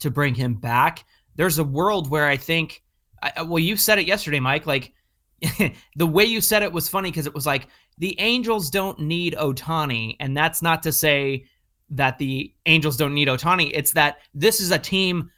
to 0.00 0.10
bring 0.10 0.34
him 0.34 0.54
back. 0.54 1.04
There's 1.36 1.60
a 1.60 1.64
world 1.64 2.10
where 2.10 2.26
I 2.26 2.36
think 2.36 2.82
I, 3.22 3.42
well, 3.42 3.60
you 3.60 3.76
said 3.76 4.00
it 4.00 4.08
yesterday, 4.08 4.40
Mike. 4.40 4.66
Like 4.66 4.94
the 5.94 6.06
way 6.06 6.24
you 6.24 6.40
said 6.40 6.64
it 6.64 6.72
was 6.72 6.88
funny 6.88 7.08
because 7.08 7.28
it 7.28 7.34
was 7.34 7.46
like 7.46 7.68
the 7.98 8.18
Angels 8.18 8.68
don't 8.68 8.98
need 8.98 9.36
Ohtani, 9.38 10.16
and 10.18 10.36
that's 10.36 10.60
not 10.60 10.82
to 10.82 10.90
say 10.90 11.44
that 11.90 12.18
the 12.18 12.52
Angels 12.66 12.96
don't 12.96 13.14
need 13.14 13.28
Otani. 13.28 13.70
It's 13.72 13.92
that 13.92 14.22
this 14.34 14.58
is 14.58 14.72
a 14.72 14.78
team 14.80 15.30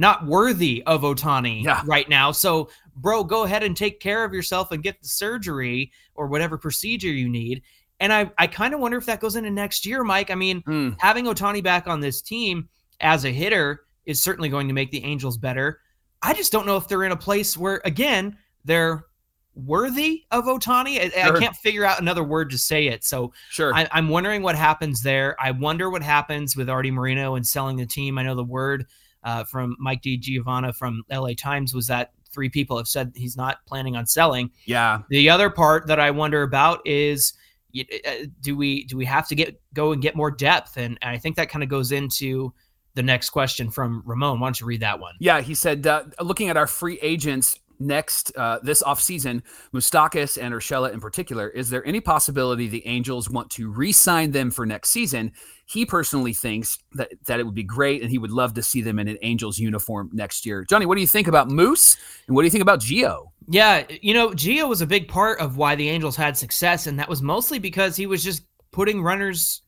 not 0.00 0.26
worthy 0.26 0.82
of 0.86 1.02
Ohtani 1.02 1.62
Yeah. 1.62 1.82
right 1.84 2.08
now. 2.08 2.32
So, 2.32 2.70
bro, 2.96 3.22
go 3.22 3.44
ahead 3.44 3.62
and 3.62 3.76
take 3.76 4.00
care 4.00 4.24
of 4.24 4.32
yourself 4.32 4.72
and 4.72 4.82
get 4.82 5.00
the 5.02 5.06
surgery 5.08 5.92
or 6.14 6.26
whatever 6.26 6.56
procedure 6.58 7.08
you 7.12 7.28
need. 7.28 7.62
And 8.00 8.12
I, 8.12 8.30
I 8.38 8.46
kind 8.46 8.72
of 8.72 8.80
wonder 8.80 8.96
if 8.96 9.04
that 9.06 9.20
goes 9.20 9.36
into 9.36 9.50
next 9.50 9.84
year, 9.84 10.02
Mike. 10.02 10.30
I 10.30 10.34
mean, 10.34 10.62
Hmm. 10.62 10.90
having 10.98 11.26
Ohtani 11.26 11.62
back 11.62 11.86
on 11.86 12.00
this 12.00 12.22
team 12.22 12.66
as 13.00 13.24
a 13.26 13.30
hitter 13.30 13.82
is 14.06 14.20
certainly 14.22 14.48
going 14.48 14.68
to 14.68 14.74
make 14.74 14.90
the 14.90 15.04
Angels 15.04 15.36
better. 15.36 15.80
I 16.22 16.32
just 16.32 16.50
don't 16.50 16.64
know 16.66 16.78
if 16.78 16.88
they're 16.88 17.04
in 17.04 17.12
a 17.12 17.16
place 17.16 17.56
where, 17.58 17.82
again, 17.84 18.36
they're 18.64 19.04
worthy 19.54 20.22
of 20.30 20.44
Ohtani. 20.44 20.98
I, 21.14 21.28
I 21.28 21.38
can't 21.38 21.56
figure 21.56 21.84
out 21.84 22.00
another 22.00 22.24
word 22.24 22.48
to 22.50 22.58
say 22.58 22.86
it. 22.86 23.04
So 23.04 23.32
Sure. 23.50 23.74
I, 23.74 23.86
I'm 23.92 24.08
wondering 24.08 24.42
what 24.42 24.54
happens 24.56 25.02
there. 25.02 25.36
I 25.38 25.50
wonder 25.50 25.90
what 25.90 26.02
happens 26.02 26.56
with 26.56 26.70
Artie 26.70 26.90
Moreno 26.90 27.34
and 27.34 27.46
selling 27.46 27.76
the 27.76 27.86
team. 27.86 28.16
I 28.16 28.22
know 28.22 28.34
the 28.34 28.44
word 28.44 28.86
uh, 29.22 29.44
from 29.44 29.76
Mike 29.78 30.02
DiGiovanna 30.02 30.74
from 30.74 31.02
LA 31.10 31.30
Times 31.36 31.74
was 31.74 31.86
that 31.88 32.12
three 32.30 32.48
people 32.48 32.76
have 32.76 32.88
said 32.88 33.12
he's 33.14 33.36
not 33.36 33.58
planning 33.66 33.96
on 33.96 34.06
selling. 34.06 34.50
yeah. 34.64 35.00
The 35.10 35.28
other 35.28 35.50
part 35.50 35.86
that 35.88 35.98
I 35.98 36.10
wonder 36.10 36.42
about 36.42 36.80
is 36.86 37.32
uh, 37.78 38.12
do 38.40 38.56
we 38.56 38.84
do 38.84 38.96
we 38.96 39.04
have 39.04 39.28
to 39.28 39.34
get 39.34 39.60
go 39.74 39.92
and 39.92 40.02
get 40.02 40.16
more 40.16 40.30
depth? 40.30 40.76
And, 40.76 40.98
and 41.02 41.10
I 41.10 41.18
think 41.18 41.36
that 41.36 41.48
kind 41.48 41.62
of 41.62 41.68
goes 41.68 41.92
into 41.92 42.52
the 42.94 43.02
next 43.02 43.30
question 43.30 43.70
from 43.70 44.02
Ramon. 44.04 44.40
Why 44.40 44.46
don't 44.46 44.60
you 44.60 44.66
read 44.66 44.80
that 44.80 44.98
one? 44.98 45.14
Yeah, 45.20 45.40
he 45.40 45.54
said, 45.54 45.86
uh, 45.86 46.04
looking 46.20 46.48
at 46.48 46.56
our 46.56 46.66
free 46.66 46.98
agents 47.02 47.58
next 47.80 48.30
uh, 48.36 48.58
this 48.62 48.82
offseason, 48.82 49.42
Moustakas 49.74 50.40
and 50.40 50.54
Urshela 50.54 50.92
in 50.92 51.00
particular, 51.00 51.48
is 51.48 51.70
there 51.70 51.84
any 51.86 52.00
possibility 52.00 52.68
the 52.68 52.86
Angels 52.86 53.28
want 53.30 53.50
to 53.50 53.70
re-sign 53.70 54.30
them 54.30 54.50
for 54.50 54.66
next 54.66 54.90
season? 54.90 55.32
He 55.66 55.86
personally 55.86 56.32
thinks 56.32 56.78
that 56.92 57.10
that 57.26 57.40
it 57.40 57.44
would 57.44 57.54
be 57.54 57.62
great, 57.62 58.02
and 58.02 58.10
he 58.10 58.18
would 58.18 58.30
love 58.30 58.54
to 58.54 58.62
see 58.62 58.82
them 58.82 58.98
in 58.98 59.08
an 59.08 59.18
Angels 59.22 59.58
uniform 59.58 60.10
next 60.12 60.44
year. 60.44 60.64
Johnny, 60.68 60.86
what 60.86 60.96
do 60.96 61.00
you 61.00 61.06
think 61.06 61.28
about 61.28 61.48
Moose, 61.48 61.96
and 62.26 62.36
what 62.36 62.42
do 62.42 62.46
you 62.46 62.50
think 62.50 62.62
about 62.62 62.80
Gio? 62.80 63.28
Yeah, 63.48 63.84
you 64.02 64.14
know, 64.14 64.30
Gio 64.30 64.68
was 64.68 64.80
a 64.80 64.86
big 64.86 65.08
part 65.08 65.40
of 65.40 65.56
why 65.56 65.74
the 65.74 65.88
Angels 65.88 66.16
had 66.16 66.36
success, 66.36 66.86
and 66.86 66.98
that 66.98 67.08
was 67.08 67.22
mostly 67.22 67.58
because 67.58 67.96
he 67.96 68.06
was 68.06 68.22
just 68.22 68.42
putting 68.72 69.02
runners, 69.02 69.62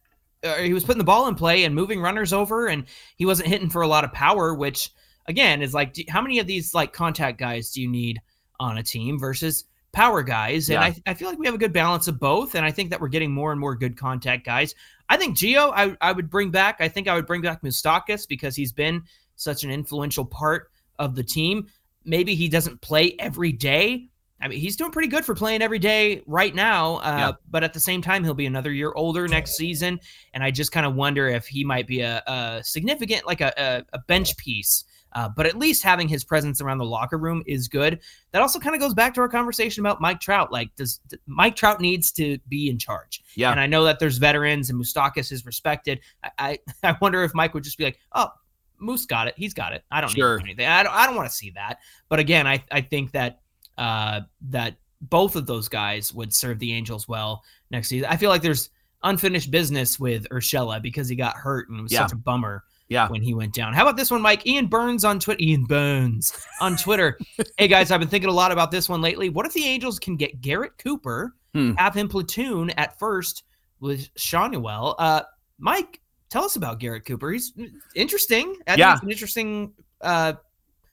uh, 0.45 0.57
he 0.57 0.73
was 0.73 0.85
putting 0.85 0.99
the 0.99 1.05
ball 1.05 1.27
in 1.29 1.35
play 1.35 1.65
and 1.65 1.75
moving 1.75 2.01
runners 2.01 2.33
over, 2.33 2.67
and 2.67 2.85
he 3.17 3.27
wasn't 3.27 3.49
hitting 3.49 3.71
for 3.71 3.83
a 3.83 3.89
lot 3.89 4.05
of 4.05 4.13
power, 4.13 4.55
which 4.55 4.91
again 5.27 5.63
is 5.63 5.75
like, 5.75 5.93
do- 5.93 6.05
how 6.09 6.21
many 6.21 6.39
of 6.39 6.47
these 6.47 6.75
like 6.75 6.93
contact 6.93 7.39
guys 7.39 7.71
do 7.73 7.81
you 7.81 7.89
need 7.89 8.21
on 8.61 8.79
a 8.79 8.83
team 8.83 9.19
versus 9.19 9.65
power 9.93 10.23
guys? 10.23 10.69
And 10.69 10.75
Yeah. 10.75 10.81
I, 11.07 11.11
I 11.11 11.15
feel 11.15 11.29
like 11.29 11.39
we 11.39 11.47
have 11.47 11.55
a 11.55 11.59
good 11.59 11.73
balance 11.73 12.09
of 12.09 12.19
both, 12.19 12.55
and 12.55 12.65
I 12.65 12.71
think 12.71 12.91
that 12.91 13.01
we're 13.01 13.09
getting 13.09 13.33
more 13.33 13.53
and 13.53 13.61
more 13.61 13.75
good 13.75 13.97
contact 13.97 14.45
guys. 14.45 14.75
I 15.09 15.17
think 15.17 15.37
Gio 15.37 15.73
I, 15.75 15.97
I 16.01 16.13
would 16.13 16.31
bring 16.31 16.51
back. 16.51 16.77
I 16.81 16.89
think 16.89 17.09
I 17.09 17.15
would 17.15 17.27
bring 17.27 17.43
back 17.43 17.63
Moustakas 17.63 18.27
because 18.27 18.57
he's 18.57 18.73
been 18.73 19.03
such 19.37 19.65
an 19.65 19.71
influential 19.71 20.25
part 20.25 20.71
of 20.99 21.15
the 21.15 21.23
team. 21.23 21.67
Maybe 22.05 22.35
he 22.35 22.49
doesn't 22.49 22.81
play 22.81 23.15
every 23.19 23.53
day. 23.53 24.09
I 24.41 24.49
mean, 24.49 24.59
he's 24.59 24.75
doing 24.75 24.91
pretty 24.91 25.07
good 25.09 25.25
for 25.25 25.37
playing 25.37 25.63
every 25.63 25.79
day 25.79 26.23
right 26.27 26.53
now. 26.53 26.97
Uh, 26.97 27.17
Yeah. 27.19 27.33
But 27.49 27.63
at 27.63 27.73
the 27.75 27.79
same 27.81 28.03
time, 28.03 28.25
he'll 28.25 28.35
be 28.35 28.47
another 28.47 28.73
year 28.73 28.93
older 28.97 29.29
next 29.29 29.57
season, 29.57 30.01
and 30.35 30.43
I 30.43 30.51
just 30.51 30.73
kind 30.73 30.85
of 30.85 30.95
wonder 30.97 31.29
if 31.29 31.47
he 31.47 31.63
might 31.63 31.87
be 31.87 32.01
a, 32.01 32.23
a 32.27 32.61
significant, 32.65 33.25
like 33.25 33.41
a, 33.41 33.53
a, 33.57 33.85
a 33.93 33.99
bench 34.01 34.37
piece. 34.37 34.85
Uh, 35.15 35.29
but 35.29 35.47
at 35.47 35.59
least 35.59 35.83
having 35.83 36.09
his 36.09 36.25
presence 36.25 36.61
around 36.61 36.79
the 36.79 36.85
locker 36.85 37.19
room 37.19 37.43
is 37.47 37.69
good. 37.69 38.01
That 38.31 38.41
also 38.43 38.59
kind 38.59 38.75
of 38.75 38.81
goes 38.81 38.95
back 38.95 39.13
to 39.15 39.21
our 39.21 39.29
conversation 39.29 39.83
about 39.83 40.01
Mike 40.01 40.21
Trout. 40.21 40.51
Like, 40.51 40.75
does 40.77 40.99
d- 41.09 41.19
Mike 41.27 41.55
Trout 41.57 41.81
needs 41.81 42.11
to 42.13 42.39
be 42.49 42.71
in 42.71 42.79
charge? 42.79 43.23
Yeah. 43.35 43.51
And 43.51 43.61
I 43.61 43.67
know 43.67 43.85
that 43.85 43.99
there's 43.99 44.19
veterans 44.19 44.71
and 44.71 44.81
Moustakas 44.81 45.31
is 45.33 45.45
respected. 45.45 46.01
I, 46.25 46.31
I, 46.39 46.59
I 46.91 46.97
wonder 47.01 47.23
if 47.25 47.35
Mike 47.35 47.53
would 47.55 47.65
just 47.65 47.79
be 47.79 47.85
like, 47.85 47.99
oh, 48.13 48.29
Moose 48.79 49.07
got 49.07 49.29
it. 49.29 49.35
He's 49.37 49.55
got 49.55 49.73
it. 49.73 49.85
I 49.91 50.01
don't 50.01 50.11
Sure. 50.11 50.39
need 50.39 50.45
anything. 50.45 50.67
I 50.67 50.83
don't, 50.83 50.93
I 50.95 51.07
don't 51.07 51.15
want 51.15 51.29
to 51.29 51.35
see 51.35 51.51
that. 51.51 51.79
But 52.09 52.19
again, 52.19 52.47
I, 52.47 52.65
I 52.71 52.81
think 52.81 53.13
that 53.13 53.41
uh, 53.79 54.23
that 54.49 54.77
both 55.03 55.37
of 55.37 55.47
those 55.47 55.69
guys 55.69 56.13
would 56.15 56.33
serve 56.33 56.59
the 56.59 56.73
Angels 56.73 57.07
well 57.09 57.43
next 57.71 57.89
season. 57.89 58.09
I 58.11 58.17
feel 58.17 58.29
like 58.31 58.43
there's 58.43 58.71
unfinished 59.03 59.51
business 59.51 59.99
with 60.01 60.29
Urshela 60.31 60.81
because 60.81 61.09
he 61.09 61.17
got 61.17 61.37
hurt 61.37 61.69
and 61.69 61.83
was 61.83 61.93
Yeah. 61.93 62.03
such 62.07 62.13
a 62.13 62.17
bummer 62.17 62.65
Yeah. 62.93 63.09
when 63.09 63.23
he 63.23 63.35
went 63.35 63.55
down. 63.55 63.73
How 63.75 63.83
about 63.83 63.97
this 63.97 64.11
one, 64.11 64.21
Mike? 64.23 64.47
Ian 64.47 64.67
Burns 64.67 65.05
on 65.05 65.19
Twitter. 65.19 65.43
Ian 65.43 65.65
Burns 65.65 66.33
on 66.61 66.77
Twitter. 66.77 67.19
hey 67.59 67.67
guys, 67.69 67.91
I've 67.91 68.01
been 68.01 68.09
thinking 68.09 68.31
a 68.31 68.33
lot 68.35 68.53
about 68.53 68.71
this 68.71 68.89
one 68.89 69.01
lately. 69.01 69.29
What 69.31 69.47
if 69.47 69.53
the 69.53 69.65
Angels 69.65 69.99
can 69.99 70.17
get 70.17 70.41
Garrett 70.41 70.77
Cooper, 70.79 71.35
Hmm. 71.55 71.73
have 71.75 71.95
him 71.95 72.09
platoon 72.09 72.71
at 72.71 72.99
first 72.99 73.45
with 73.81 74.13
Schanuel? 74.15 74.95
Uh, 74.99 75.23
Mike, 75.59 76.01
tell 76.31 76.45
us 76.45 76.57
about 76.57 76.79
Garrett 76.81 77.05
Cooper. 77.05 77.31
He's 77.31 77.53
interesting. 77.95 78.57
I 78.67 78.71
think 78.73 78.79
Yeah. 78.79 78.95
it's 78.95 79.03
an 79.03 79.11
interesting 79.11 79.73
uh, 80.01 80.33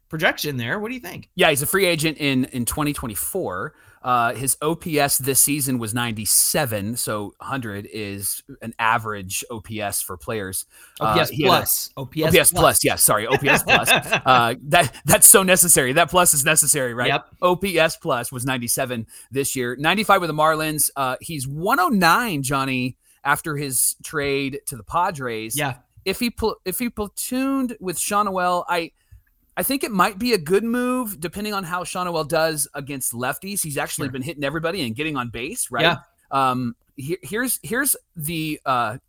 projection 0.10 0.58
there. 0.58 0.80
What 0.80 0.90
do 0.90 0.96
you 0.96 1.00
think? 1.00 1.30
Yeah, 1.36 1.50
he's 1.50 1.62
a 1.62 1.68
free 1.68 1.86
agent 1.86 2.18
in 2.18 2.46
in 2.46 2.66
2024. 2.66 3.74
Uh, 4.02 4.34
his 4.34 4.56
OPS 4.62 5.18
this 5.18 5.42
season 5.42 5.78
was 5.78 5.94
97, 5.94 6.96
so 6.96 7.34
100 7.40 7.86
is 7.92 8.42
an 8.62 8.74
average 8.80 9.44
OPS 9.52 10.02
for 10.02 10.16
players. 10.16 10.66
Uh, 11.02 11.18
OPS 11.20 11.30
he 11.32 11.44
had 11.44 11.50
a- 11.50 11.52
plus. 11.58 11.90
OPS, 11.98 12.22
OPS 12.38 12.52
plus, 12.54 12.84
yeah, 12.86 12.96
sorry, 12.96 13.28
OPS 13.28 13.64
plus. 13.64 13.90
Uh, 14.26 14.56
that 14.64 14.94
that's 15.04 15.28
so 15.28 15.44
necessary. 15.44 15.92
That 15.94 16.10
plus 16.10 16.34
is 16.34 16.46
necessary, 16.46 16.94
right? 16.94 17.08
Yep. 17.10 17.26
OPS 17.42 17.98
plus 17.98 18.32
was 18.32 18.46
97 18.46 19.06
this 19.32 19.54
year, 19.56 19.76
95 19.78 20.22
with 20.22 20.30
the 20.30 20.34
Marlins. 20.34 20.90
Uh, 20.96 21.18
he's 21.20 21.46
109, 21.46 22.42
Johnny, 22.44 22.96
after 23.26 23.58
his 23.58 23.98
trade 24.04 24.62
to 24.68 24.78
the 24.78 24.84
Padres. 24.84 25.58
Yeah. 25.58 25.76
if 26.06 26.20
he 26.22 26.30
pl- 26.30 26.56
if 26.64 26.80
he 26.80 26.90
platooned 26.90 27.76
with 27.82 27.98
Schanuel, 27.98 28.64
I 28.70 28.92
I 29.60 29.64
think 29.64 29.84
it 29.84 29.92
might 29.92 30.18
be 30.18 30.32
a 30.32 30.38
good 30.38 30.64
move 30.64 31.20
depending 31.20 31.54
on 31.54 31.66
how 31.66 31.84
Schanuel 31.84 32.26
does 32.26 32.66
against 32.76 33.12
lefties. 33.12 33.62
He's 33.62 33.78
actually 33.78 34.06
Sure. 34.06 34.14
been 34.14 34.22
hitting 34.22 34.46
everybody 34.46 34.84
and 34.84 34.96
getting 34.96 35.18
on 35.18 35.30
base, 35.32 35.70
right? 35.70 35.82
Yeah. 35.84 35.98
Um, 36.32 36.78
here, 36.96 37.18
here's 37.24 37.60
here's 37.62 37.94
the 38.16 38.62
uh, 38.66 39.00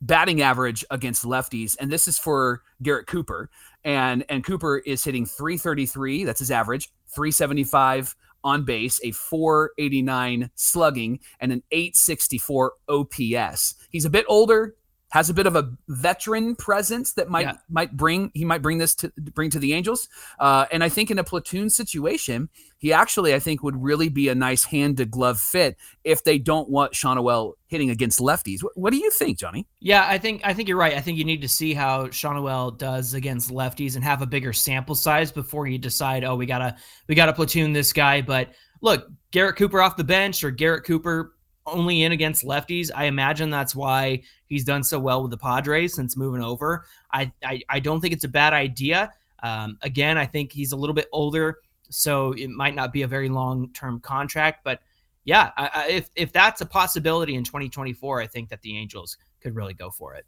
batting 0.00 0.40
average 0.40 0.86
against 0.90 1.24
lefties, 1.26 1.76
and 1.78 1.92
this 1.92 2.08
is 2.08 2.18
for 2.18 2.62
Garrett 2.82 3.08
Cooper, 3.08 3.50
and 3.84 4.24
and 4.30 4.42
Cooper 4.42 4.78
is 4.78 5.04
hitting 5.04 5.26
333. 5.26 6.24
That's 6.24 6.38
his 6.38 6.50
average. 6.50 6.90
375 7.14 8.16
on 8.42 8.64
base, 8.64 9.00
a 9.04 9.10
489 9.10 10.50
slugging, 10.54 11.20
and 11.40 11.52
an 11.52 11.62
864 11.72 12.72
OPS. 12.88 13.74
He's 13.90 14.06
a 14.06 14.10
bit 14.10 14.24
older. 14.28 14.76
Has 15.10 15.28
a 15.28 15.34
bit 15.34 15.46
of 15.46 15.56
a 15.56 15.72
veteran 15.88 16.54
presence 16.56 17.12
that 17.14 17.28
might 17.28 17.46
Yeah. 17.46 17.56
might 17.68 17.96
bring 17.96 18.30
he 18.32 18.44
might 18.44 18.62
bring 18.62 18.78
this 18.78 18.94
to 18.96 19.12
bring 19.34 19.50
to 19.50 19.58
the 19.58 19.72
Angels. 19.72 20.08
Uh, 20.38 20.66
and 20.72 20.82
I 20.84 20.88
think 20.88 21.10
in 21.10 21.18
a 21.18 21.24
platoon 21.24 21.68
situation, 21.68 22.48
he 22.78 22.92
actually 22.92 23.34
I 23.34 23.40
think 23.40 23.62
would 23.62 23.80
really 23.82 24.08
be 24.08 24.28
a 24.28 24.34
nice 24.34 24.64
hand 24.64 24.96
to 24.98 25.04
glove 25.04 25.40
fit 25.40 25.76
if 26.04 26.22
they 26.24 26.38
don't 26.38 26.68
want 26.70 26.92
Schanuel 26.92 27.54
hitting 27.66 27.90
against 27.90 28.20
lefties. 28.20 28.62
What, 28.62 28.76
what 28.76 28.92
do 28.92 28.98
you 28.98 29.10
think, 29.10 29.36
Johnny? 29.38 29.66
Yeah, 29.80 30.06
I 30.08 30.16
think 30.16 30.42
I 30.44 30.54
think 30.54 30.68
you're 30.68 30.78
right. 30.78 30.94
I 30.94 31.00
think 31.00 31.18
you 31.18 31.24
need 31.24 31.42
to 31.42 31.48
see 31.48 31.74
how 31.74 32.06
Schanuel 32.06 32.78
does 32.78 33.14
against 33.14 33.50
lefties 33.50 33.96
and 33.96 34.04
have 34.04 34.22
a 34.22 34.26
bigger 34.26 34.52
sample 34.52 34.94
size 34.94 35.32
before 35.32 35.66
you 35.66 35.76
decide, 35.78 36.22
oh, 36.24 36.36
we 36.36 36.46
gotta 36.46 36.76
we 37.08 37.14
gotta 37.16 37.32
platoon 37.32 37.72
this 37.72 37.92
guy. 37.92 38.22
But 38.22 38.50
look, 38.80 39.08
Garrett 39.32 39.56
Cooper 39.56 39.80
off 39.82 39.96
the 39.96 40.04
bench 40.04 40.44
or 40.44 40.50
Garrett 40.52 40.84
Cooper 40.84 41.34
only 41.70 42.02
in 42.02 42.12
against 42.12 42.44
lefties. 42.44 42.90
I 42.94 43.04
imagine 43.04 43.50
that's 43.50 43.74
why 43.74 44.22
he's 44.46 44.64
done 44.64 44.82
so 44.82 44.98
well 44.98 45.22
with 45.22 45.30
the 45.30 45.38
Padres 45.38 45.94
since 45.94 46.16
moving 46.16 46.42
over. 46.42 46.84
I 47.12 47.32
I, 47.44 47.62
I 47.68 47.80
don't 47.80 48.00
think 48.00 48.12
it's 48.12 48.24
a 48.24 48.28
bad 48.28 48.52
idea. 48.52 49.12
Um, 49.42 49.78
again, 49.82 50.18
I 50.18 50.26
think 50.26 50.52
he's 50.52 50.72
a 50.72 50.76
little 50.76 50.94
bit 50.94 51.08
older, 51.12 51.58
so 51.88 52.32
it 52.32 52.50
might 52.50 52.74
not 52.74 52.92
be 52.92 53.02
a 53.02 53.08
very 53.08 53.28
long 53.28 53.72
term 53.72 54.00
contract, 54.00 54.64
but 54.64 54.80
yeah, 55.24 55.50
I, 55.56 55.70
I, 55.72 55.88
if 55.88 56.10
if 56.16 56.32
that's 56.32 56.60
a 56.60 56.66
possibility 56.66 57.34
in 57.34 57.44
2024, 57.44 58.20
I 58.20 58.26
think 58.26 58.48
that 58.48 58.62
the 58.62 58.76
Angels 58.76 59.16
could 59.40 59.54
really 59.54 59.74
go 59.74 59.90
for 59.90 60.14
it. 60.14 60.26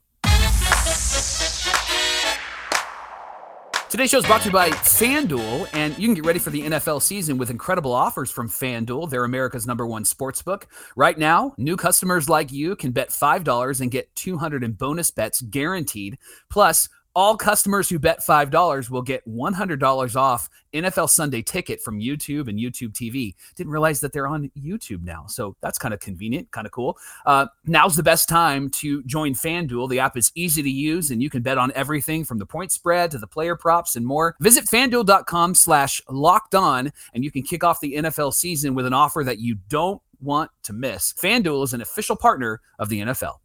Today's 3.92 4.08
show 4.08 4.16
is 4.16 4.24
brought 4.24 4.40
to 4.40 4.48
you 4.48 4.52
by 4.52 4.70
FanDuel, 4.70 5.68
and 5.74 5.98
you 5.98 6.08
can 6.08 6.14
get 6.14 6.24
ready 6.24 6.38
for 6.38 6.48
the 6.48 6.62
NFL 6.62 7.02
season 7.02 7.36
with 7.36 7.50
incredible 7.50 7.92
offers 7.92 8.30
from 8.30 8.48
FanDuel. 8.48 9.10
They're 9.10 9.24
America's 9.24 9.66
number 9.66 9.86
one 9.86 10.06
sports 10.06 10.40
book. 10.40 10.66
Right 10.96 11.18
now, 11.18 11.52
new 11.58 11.76
customers 11.76 12.26
like 12.26 12.50
you 12.50 12.74
can 12.74 12.92
bet 12.92 13.10
$5 13.10 13.82
and 13.82 13.90
get 13.90 14.08
200 14.14 14.64
in 14.64 14.72
bonus 14.72 15.10
bets 15.10 15.42
guaranteed. 15.42 16.16
Plus, 16.48 16.88
all 17.14 17.36
customers 17.36 17.88
who 17.88 17.98
bet 17.98 18.20
$5 18.20 18.90
will 18.90 19.02
get 19.02 19.26
$100 19.28 20.16
off 20.16 20.48
NFL 20.72 21.10
Sunday 21.10 21.42
ticket 21.42 21.82
from 21.82 22.00
YouTube 22.00 22.48
and 22.48 22.58
YouTube 22.58 22.92
TV. 22.92 23.34
Didn't 23.54 23.72
realize 23.72 24.00
that 24.00 24.12
they're 24.12 24.26
on 24.26 24.50
YouTube 24.58 25.02
now. 25.04 25.26
So 25.28 25.56
that's 25.60 25.78
kind 25.78 25.92
of 25.92 26.00
convenient, 26.00 26.50
kind 26.50 26.66
of 26.66 26.72
cool. 26.72 26.96
Uh, 27.26 27.46
now's 27.66 27.96
the 27.96 28.02
best 28.02 28.28
time 28.28 28.70
to 28.70 29.02
join 29.04 29.34
FanDuel. 29.34 29.90
The 29.90 30.00
app 30.00 30.16
is 30.16 30.32
easy 30.34 30.62
to 30.62 30.70
use 30.70 31.10
and 31.10 31.22
you 31.22 31.28
can 31.28 31.42
bet 31.42 31.58
on 31.58 31.72
everything 31.74 32.24
from 32.24 32.38
the 32.38 32.46
point 32.46 32.72
spread 32.72 33.10
to 33.10 33.18
the 33.18 33.26
player 33.26 33.56
props 33.56 33.96
and 33.96 34.06
more. 34.06 34.34
Visit 34.40 34.64
fanduel.com 34.64 35.54
slash 35.54 36.00
locked 36.08 36.54
on 36.54 36.92
and 37.12 37.24
you 37.24 37.30
can 37.30 37.42
kick 37.42 37.62
off 37.62 37.80
the 37.80 37.94
NFL 37.94 38.32
season 38.32 38.74
with 38.74 38.86
an 38.86 38.94
offer 38.94 39.22
that 39.24 39.38
you 39.38 39.56
don't 39.68 40.00
want 40.20 40.50
to 40.62 40.72
miss. 40.72 41.12
FanDuel 41.12 41.64
is 41.64 41.74
an 41.74 41.82
official 41.82 42.16
partner 42.16 42.60
of 42.78 42.88
the 42.88 43.00
NFL. 43.00 43.41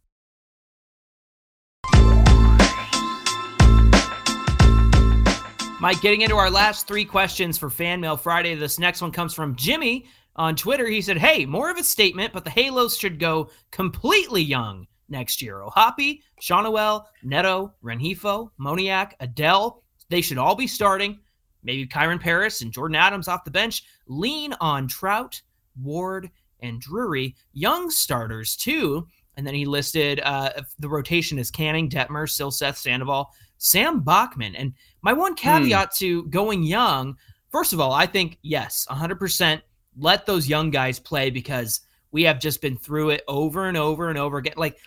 Mike, 5.80 6.00
getting 6.00 6.22
into 6.22 6.34
our 6.34 6.50
last 6.50 6.88
three 6.88 7.04
questions 7.04 7.56
for 7.56 7.70
Fan 7.70 8.00
Mail 8.00 8.16
Friday. 8.16 8.56
This 8.56 8.80
next 8.80 9.00
one 9.00 9.12
comes 9.12 9.32
from 9.32 9.54
Jimmy 9.54 10.06
on 10.34 10.56
Twitter. 10.56 10.88
He 10.88 11.00
said, 11.00 11.18
Hey, 11.18 11.46
more 11.46 11.70
of 11.70 11.76
a 11.76 11.84
statement, 11.84 12.32
but 12.32 12.42
the 12.42 12.50
Halos 12.50 12.96
should 12.96 13.20
go 13.20 13.50
completely 13.70 14.42
young 14.42 14.88
next 15.08 15.40
year. 15.40 15.62
O'Hoppe, 15.62 16.20
Schanuel, 16.42 17.04
Neto, 17.22 17.72
Rengifo, 17.84 18.50
Moniak, 18.60 19.12
Adell, 19.20 19.82
they 20.10 20.20
should 20.20 20.36
all 20.36 20.56
be 20.56 20.66
starting. 20.66 21.20
Maybe 21.62 21.86
Kyren 21.86 22.20
Paris 22.20 22.60
and 22.60 22.72
Jordan 22.72 22.96
Adams 22.96 23.28
off 23.28 23.44
the 23.44 23.50
bench. 23.52 23.84
Lean 24.08 24.54
on 24.60 24.88
Trout, 24.88 25.40
Ward, 25.80 26.28
and 26.58 26.80
Drury. 26.80 27.36
Young 27.52 27.88
starters, 27.88 28.56
too. 28.56 29.06
And 29.36 29.46
then 29.46 29.54
he 29.54 29.64
listed 29.64 30.20
uh, 30.24 30.50
the 30.80 30.88
rotation 30.88 31.38
is 31.38 31.52
Canning, 31.52 31.88
Detmer, 31.88 32.26
Silseth, 32.26 32.76
Sandoval, 32.76 33.30
Sam 33.58 34.00
Bachman. 34.00 34.54
And 34.54 34.72
my 35.02 35.12
one 35.12 35.34
caveat 35.34 35.88
hmm. 35.88 36.04
to 36.04 36.24
going 36.24 36.62
young, 36.62 37.16
first 37.50 37.72
of 37.72 37.80
all, 37.80 37.92
I 37.92 38.06
think, 38.06 38.38
yes, 38.42 38.86
100% 38.90 39.60
let 39.98 40.26
those 40.26 40.48
young 40.48 40.70
guys 40.70 40.98
play 40.98 41.30
because 41.30 41.80
we 42.10 42.22
have 42.22 42.40
just 42.40 42.62
been 42.62 42.76
through 42.76 43.10
it 43.10 43.22
over 43.28 43.68
and 43.68 43.76
over 43.76 44.08
and 44.08 44.18
over 44.18 44.38
again. 44.38 44.54
Like, 44.56 44.78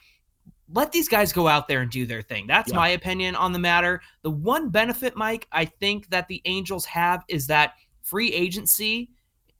let 0.73 0.91
these 0.91 1.09
guys 1.09 1.33
go 1.33 1.47
out 1.47 1.67
there 1.67 1.81
and 1.81 1.91
do 1.91 2.05
their 2.05 2.21
thing. 2.21 2.47
That's 2.47 2.71
Yeah. 2.71 2.77
my 2.77 2.89
opinion 2.89 3.35
on 3.35 3.51
the 3.51 3.59
matter. 3.59 4.01
The 4.21 4.31
one 4.31 4.69
benefit, 4.69 5.15
Mike, 5.15 5.47
I 5.51 5.65
think 5.65 6.09
that 6.09 6.27
the 6.27 6.41
Angels 6.45 6.85
have 6.85 7.23
is 7.27 7.47
that 7.47 7.75
free 8.01 8.31
agency 8.31 9.11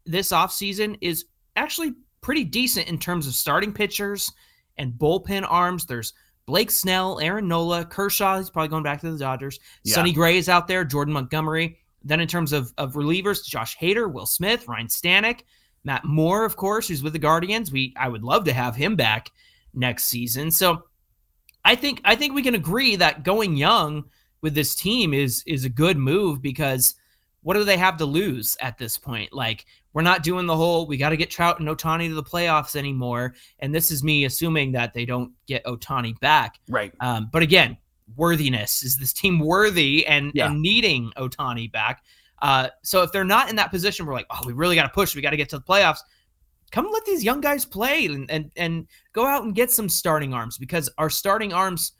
this 0.06 0.32
offseason 0.32 0.97
is 1.02 1.26
actually 1.56 1.93
pretty 2.21 2.43
decent 2.43 2.88
in 2.88 2.97
terms 2.97 3.28
of 3.28 3.36
starting 3.36 3.74
pitchers 3.74 4.32
and 4.78 4.93
bullpen 4.93 5.45
arms. 5.47 5.86
There's 5.86 6.13
Blake 6.45 6.71
Snell, 6.71 7.19
Aaron 7.19 7.47
Nola, 7.47 7.86
Kershaw, 7.86 8.38
he's 8.38 8.49
probably 8.49 8.69
going 8.69 8.84
back 8.84 9.01
to 9.01 9.12
the 9.12 9.17
Dodgers. 9.17 9.60
Yeah. 9.84 9.95
Sonny 9.95 10.12
Gray 10.12 10.38
is 10.38 10.49
out 10.49 10.67
there, 10.67 10.84
Jordan 10.84 11.13
Montgomery. 11.13 11.77
Then 12.04 12.19
in 12.19 12.27
terms 12.27 12.51
of, 12.51 12.73
of 12.77 12.93
relievers, 12.93 13.45
Josh 13.45 13.77
Hader, 13.77 14.12
Will 14.12 14.25
Smith, 14.25 14.67
Ryan 14.67 14.88
Stanek, 14.88 15.41
Matt 15.84 16.04
Moore, 16.06 16.45
of 16.45 16.56
course, 16.56 16.88
who's 16.88 17.04
with 17.04 17.13
the 17.13 17.19
Guardians. 17.19 17.71
We 17.71 17.93
I 17.97 18.08
would 18.08 18.23
love 18.23 18.43
to 18.45 18.54
have 18.54 18.75
him 18.75 18.95
back 18.95 19.32
next 19.73 20.06
season. 20.06 20.51
So 20.51 20.84
I 21.65 21.75
think 21.75 22.01
I 22.06 22.15
think 22.15 22.34
we 22.34 22.43
can 22.43 22.56
agree 22.56 22.95
that 22.97 23.23
going 23.23 23.56
young 23.56 24.06
with 24.41 24.54
this 24.54 24.75
team 24.75 25.13
is 25.13 25.43
is 25.47 25.65
a 25.65 25.69
good 25.69 25.97
move 25.97 26.41
because 26.41 26.95
what 27.43 27.56
do 27.56 27.63
they 27.63 27.77
have 27.77 27.97
to 27.97 28.06
lose 28.06 28.56
at 28.62 28.77
this 28.77 28.97
point? 28.97 29.34
Like 29.34 29.65
we're 29.93 30.01
not 30.04 30.23
doing 30.23 30.45
the 30.45 30.56
whole 30.56 30.86
we 30.86 30.97
got 30.97 31.10
to 31.10 31.17
get 31.17 31.30
Trout 31.30 31.60
and 31.60 31.67
Ohtani 31.67 32.08
to 32.08 32.13
the 32.13 32.23
playoffs 32.23 32.75
anymore. 32.75 33.34
And 33.60 33.73
this 33.73 33.91
is 33.91 34.04
me 34.04 34.25
assuming 34.25 34.71
that 34.73 34.93
they 34.93 35.06
don't 35.06 35.32
get 35.47 35.63
Ohtani 35.65 36.19
back. 36.19 36.60
Right. 36.69 36.93
Um, 36.99 37.30
but 37.32 37.41
again, 37.41 37.77
worthiness 38.15 38.84
is 38.84 38.97
this 38.97 39.13
team 39.13 39.39
worthy 39.39 40.06
and, 40.06 40.32
Yeah. 40.36 40.47
and 40.51 40.62
needing 40.62 41.12
Ohtani 41.17 41.71
back. 41.71 42.04
Uh, 42.41 42.69
so 42.84 43.04
if 43.04 43.12
they're 43.12 43.23
not 43.23 43.49
in 43.49 43.56
that 43.56 43.69
position, 43.71 44.06
we're 44.06 44.13
like, 44.13 44.25
oh, 44.32 44.41
we 44.45 44.54
really 44.54 44.75
got 44.75 44.84
to 44.84 44.89
push. 44.89 45.15
We 45.15 45.21
got 45.21 45.30
to 45.32 45.38
get 45.38 45.49
to 45.49 45.58
the 45.58 45.63
playoffs. 45.63 45.99
Come 46.71 46.88
let 46.91 47.06
these 47.06 47.23
young 47.23 47.41
guys 47.41 47.65
play 47.65 48.06
and, 48.06 48.32
and 48.32 48.49
and 48.56 48.88
go 49.13 49.25
out 49.25 49.43
and 49.43 49.54
get 49.54 49.71
some 49.71 49.89
starting 49.89 50.34
arms 50.34 50.58
because 50.58 50.89
our 50.97 51.10
starting 51.10 51.51
arms 51.54 51.91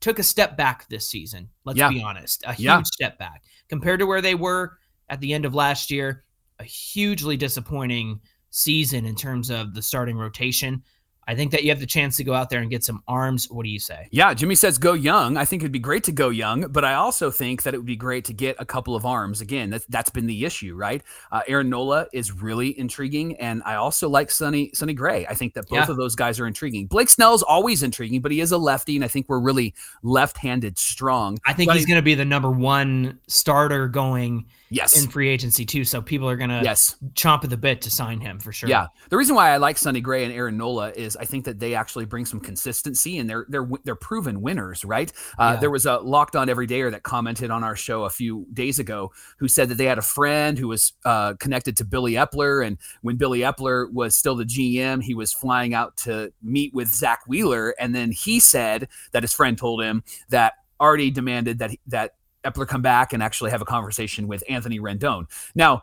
took 0.00 0.18
a 0.18 0.22
step 0.22 0.56
back 0.56 0.86
this 0.88 1.08
season. 1.08 1.48
Let's 1.64 1.78
Yeah. 1.78 1.88
be 1.88 2.02
honest, 2.02 2.44
a 2.46 2.52
huge 2.52 2.66
Yeah. 2.66 2.82
step 2.84 3.18
back 3.18 3.42
compared 3.68 4.00
to 4.00 4.06
where 4.06 4.20
they 4.20 4.34
were 4.34 4.77
at 5.10 5.20
the 5.20 5.32
end 5.32 5.44
of 5.44 5.54
last 5.54 5.90
year. 5.90 6.24
A 6.60 6.64
hugely 6.64 7.36
disappointing 7.36 8.20
season 8.50 9.04
in 9.04 9.14
terms 9.14 9.50
of 9.50 9.74
the 9.74 9.82
starting 9.82 10.16
rotation. 10.16 10.82
I 11.28 11.34
think 11.34 11.52
that 11.52 11.62
you 11.62 11.68
have 11.68 11.78
the 11.78 11.86
chance 11.86 12.16
to 12.16 12.24
go 12.24 12.32
out 12.32 12.48
there 12.48 12.60
and 12.62 12.70
get 12.70 12.82
some 12.82 13.02
arms. 13.06 13.50
What 13.50 13.64
do 13.64 13.68
you 13.68 13.78
say? 13.78 14.08
Yeah, 14.10 14.32
Jimmy 14.32 14.54
says 14.54 14.78
go 14.78 14.94
young. 14.94 15.36
I 15.36 15.44
think 15.44 15.62
it'd 15.62 15.70
be 15.70 15.78
great 15.78 16.02
to 16.04 16.12
go 16.12 16.30
young, 16.30 16.62
but 16.72 16.86
I 16.86 16.94
also 16.94 17.30
think 17.30 17.64
that 17.64 17.74
it 17.74 17.76
would 17.76 17.86
be 17.86 17.96
great 17.96 18.24
to 18.24 18.32
get 18.32 18.56
a 18.58 18.64
couple 18.64 18.96
of 18.96 19.04
arms. 19.04 19.42
Again, 19.42 19.68
that's 19.68 19.84
that's 19.86 20.08
been 20.08 20.26
the 20.26 20.46
issue, 20.46 20.74
right? 20.74 21.02
Uh, 21.30 21.42
Aaron 21.46 21.68
Nola 21.68 22.06
is 22.14 22.32
really 22.32 22.78
intriguing, 22.78 23.36
and 23.36 23.62
I 23.66 23.74
also 23.74 24.08
like 24.08 24.30
Sonny 24.30 24.70
Sonny 24.72 24.94
Gray. 24.94 25.26
I 25.26 25.34
think 25.34 25.52
that 25.52 25.68
both 25.68 25.80
Yeah. 25.86 25.90
of 25.90 25.98
those 25.98 26.14
guys 26.16 26.40
are 26.40 26.46
intriguing. 26.46 26.86
Blake 26.86 27.10
Snell's 27.10 27.42
always 27.42 27.82
intriguing, 27.82 28.22
but 28.22 28.32
he 28.32 28.40
is 28.40 28.52
a 28.52 28.58
lefty, 28.58 28.96
and 28.96 29.04
I 29.04 29.08
think 29.08 29.28
we're 29.28 29.40
really 29.40 29.74
left-handed 30.02 30.78
strong. 30.78 31.38
I 31.46 31.52
think 31.52 31.68
But 31.68 31.76
he's 31.76 31.86
going 31.86 31.96
to 31.96 32.02
be 32.02 32.14
the 32.14 32.24
number 32.24 32.50
one 32.50 33.18
starter 33.26 33.86
going 33.86 34.46
Yes, 34.70 35.02
in 35.02 35.10
free 35.10 35.28
agency 35.30 35.64
too. 35.64 35.84
So 35.84 36.02
people 36.02 36.28
are 36.28 36.36
going 36.36 36.50
to 36.50 36.60
yes. 36.62 36.96
chomp 37.14 37.42
at 37.42 37.48
the 37.50 37.56
bit 37.56 37.80
to 37.82 37.90
sign 37.90 38.20
him 38.20 38.38
for 38.38 38.52
sure. 38.52 38.68
Yeah, 38.68 38.88
the 39.08 39.16
reason 39.16 39.34
why 39.34 39.50
I 39.50 39.56
like 39.56 39.78
Sonny 39.78 40.00
Gray 40.02 40.24
and 40.24 40.32
Aaron 40.32 40.58
Nola 40.58 40.90
is 40.90 41.16
I 41.18 41.24
think 41.24 41.44
that 41.44 41.58
they 41.58 41.74
actually 41.74 42.04
bring 42.04 42.24
some 42.24 42.40
consistency 42.40 43.18
and 43.18 43.28
they're 43.28 43.46
they're 43.48 43.68
they're 43.84 43.94
proven 43.94 44.40
winners, 44.40 44.84
right? 44.84 45.12
Uh, 45.38 45.52
Yeah. 45.54 45.60
There 45.60 45.70
was 45.70 45.86
a 45.86 45.98
locked 45.98 46.36
on 46.36 46.48
everydayer 46.48 46.90
that 46.90 47.02
commented 47.02 47.50
on 47.50 47.64
our 47.64 47.76
show 47.76 48.04
a 48.04 48.10
few 48.10 48.46
days 48.52 48.78
ago 48.78 49.12
who 49.38 49.48
said 49.48 49.68
that 49.68 49.76
they 49.76 49.84
had 49.84 49.98
a 49.98 50.02
friend 50.02 50.58
who 50.58 50.68
was 50.68 50.92
uh, 51.04 51.34
connected 51.40 51.76
to 51.78 51.84
Billy 51.84 52.12
Eppler, 52.12 52.66
and 52.66 52.78
when 53.02 53.16
Billy 53.16 53.40
Eppler 53.40 53.92
was 53.92 54.14
still 54.14 54.34
the 54.34 54.44
GM, 54.44 55.02
he 55.02 55.14
was 55.14 55.32
flying 55.32 55.74
out 55.74 55.96
to 55.98 56.32
meet 56.42 56.72
with 56.74 56.88
Zack 56.88 57.20
Wheeler, 57.26 57.74
and 57.78 57.94
then 57.94 58.12
he 58.12 58.40
said 58.40 58.88
that 59.12 59.22
his 59.22 59.32
friend 59.32 59.58
told 59.58 59.82
him 59.82 60.02
that 60.28 60.54
Artie 60.80 61.10
demanded 61.10 61.58
that 61.58 61.72
that 61.86 62.14
Eppler 62.44 62.66
come 62.68 62.82
back 62.82 63.12
and 63.12 63.22
actually 63.22 63.50
have 63.50 63.62
a 63.62 63.66
conversation 63.66 64.28
with 64.28 64.44
Anthony 64.48 64.78
Rendon. 64.78 65.26
Now, 65.54 65.82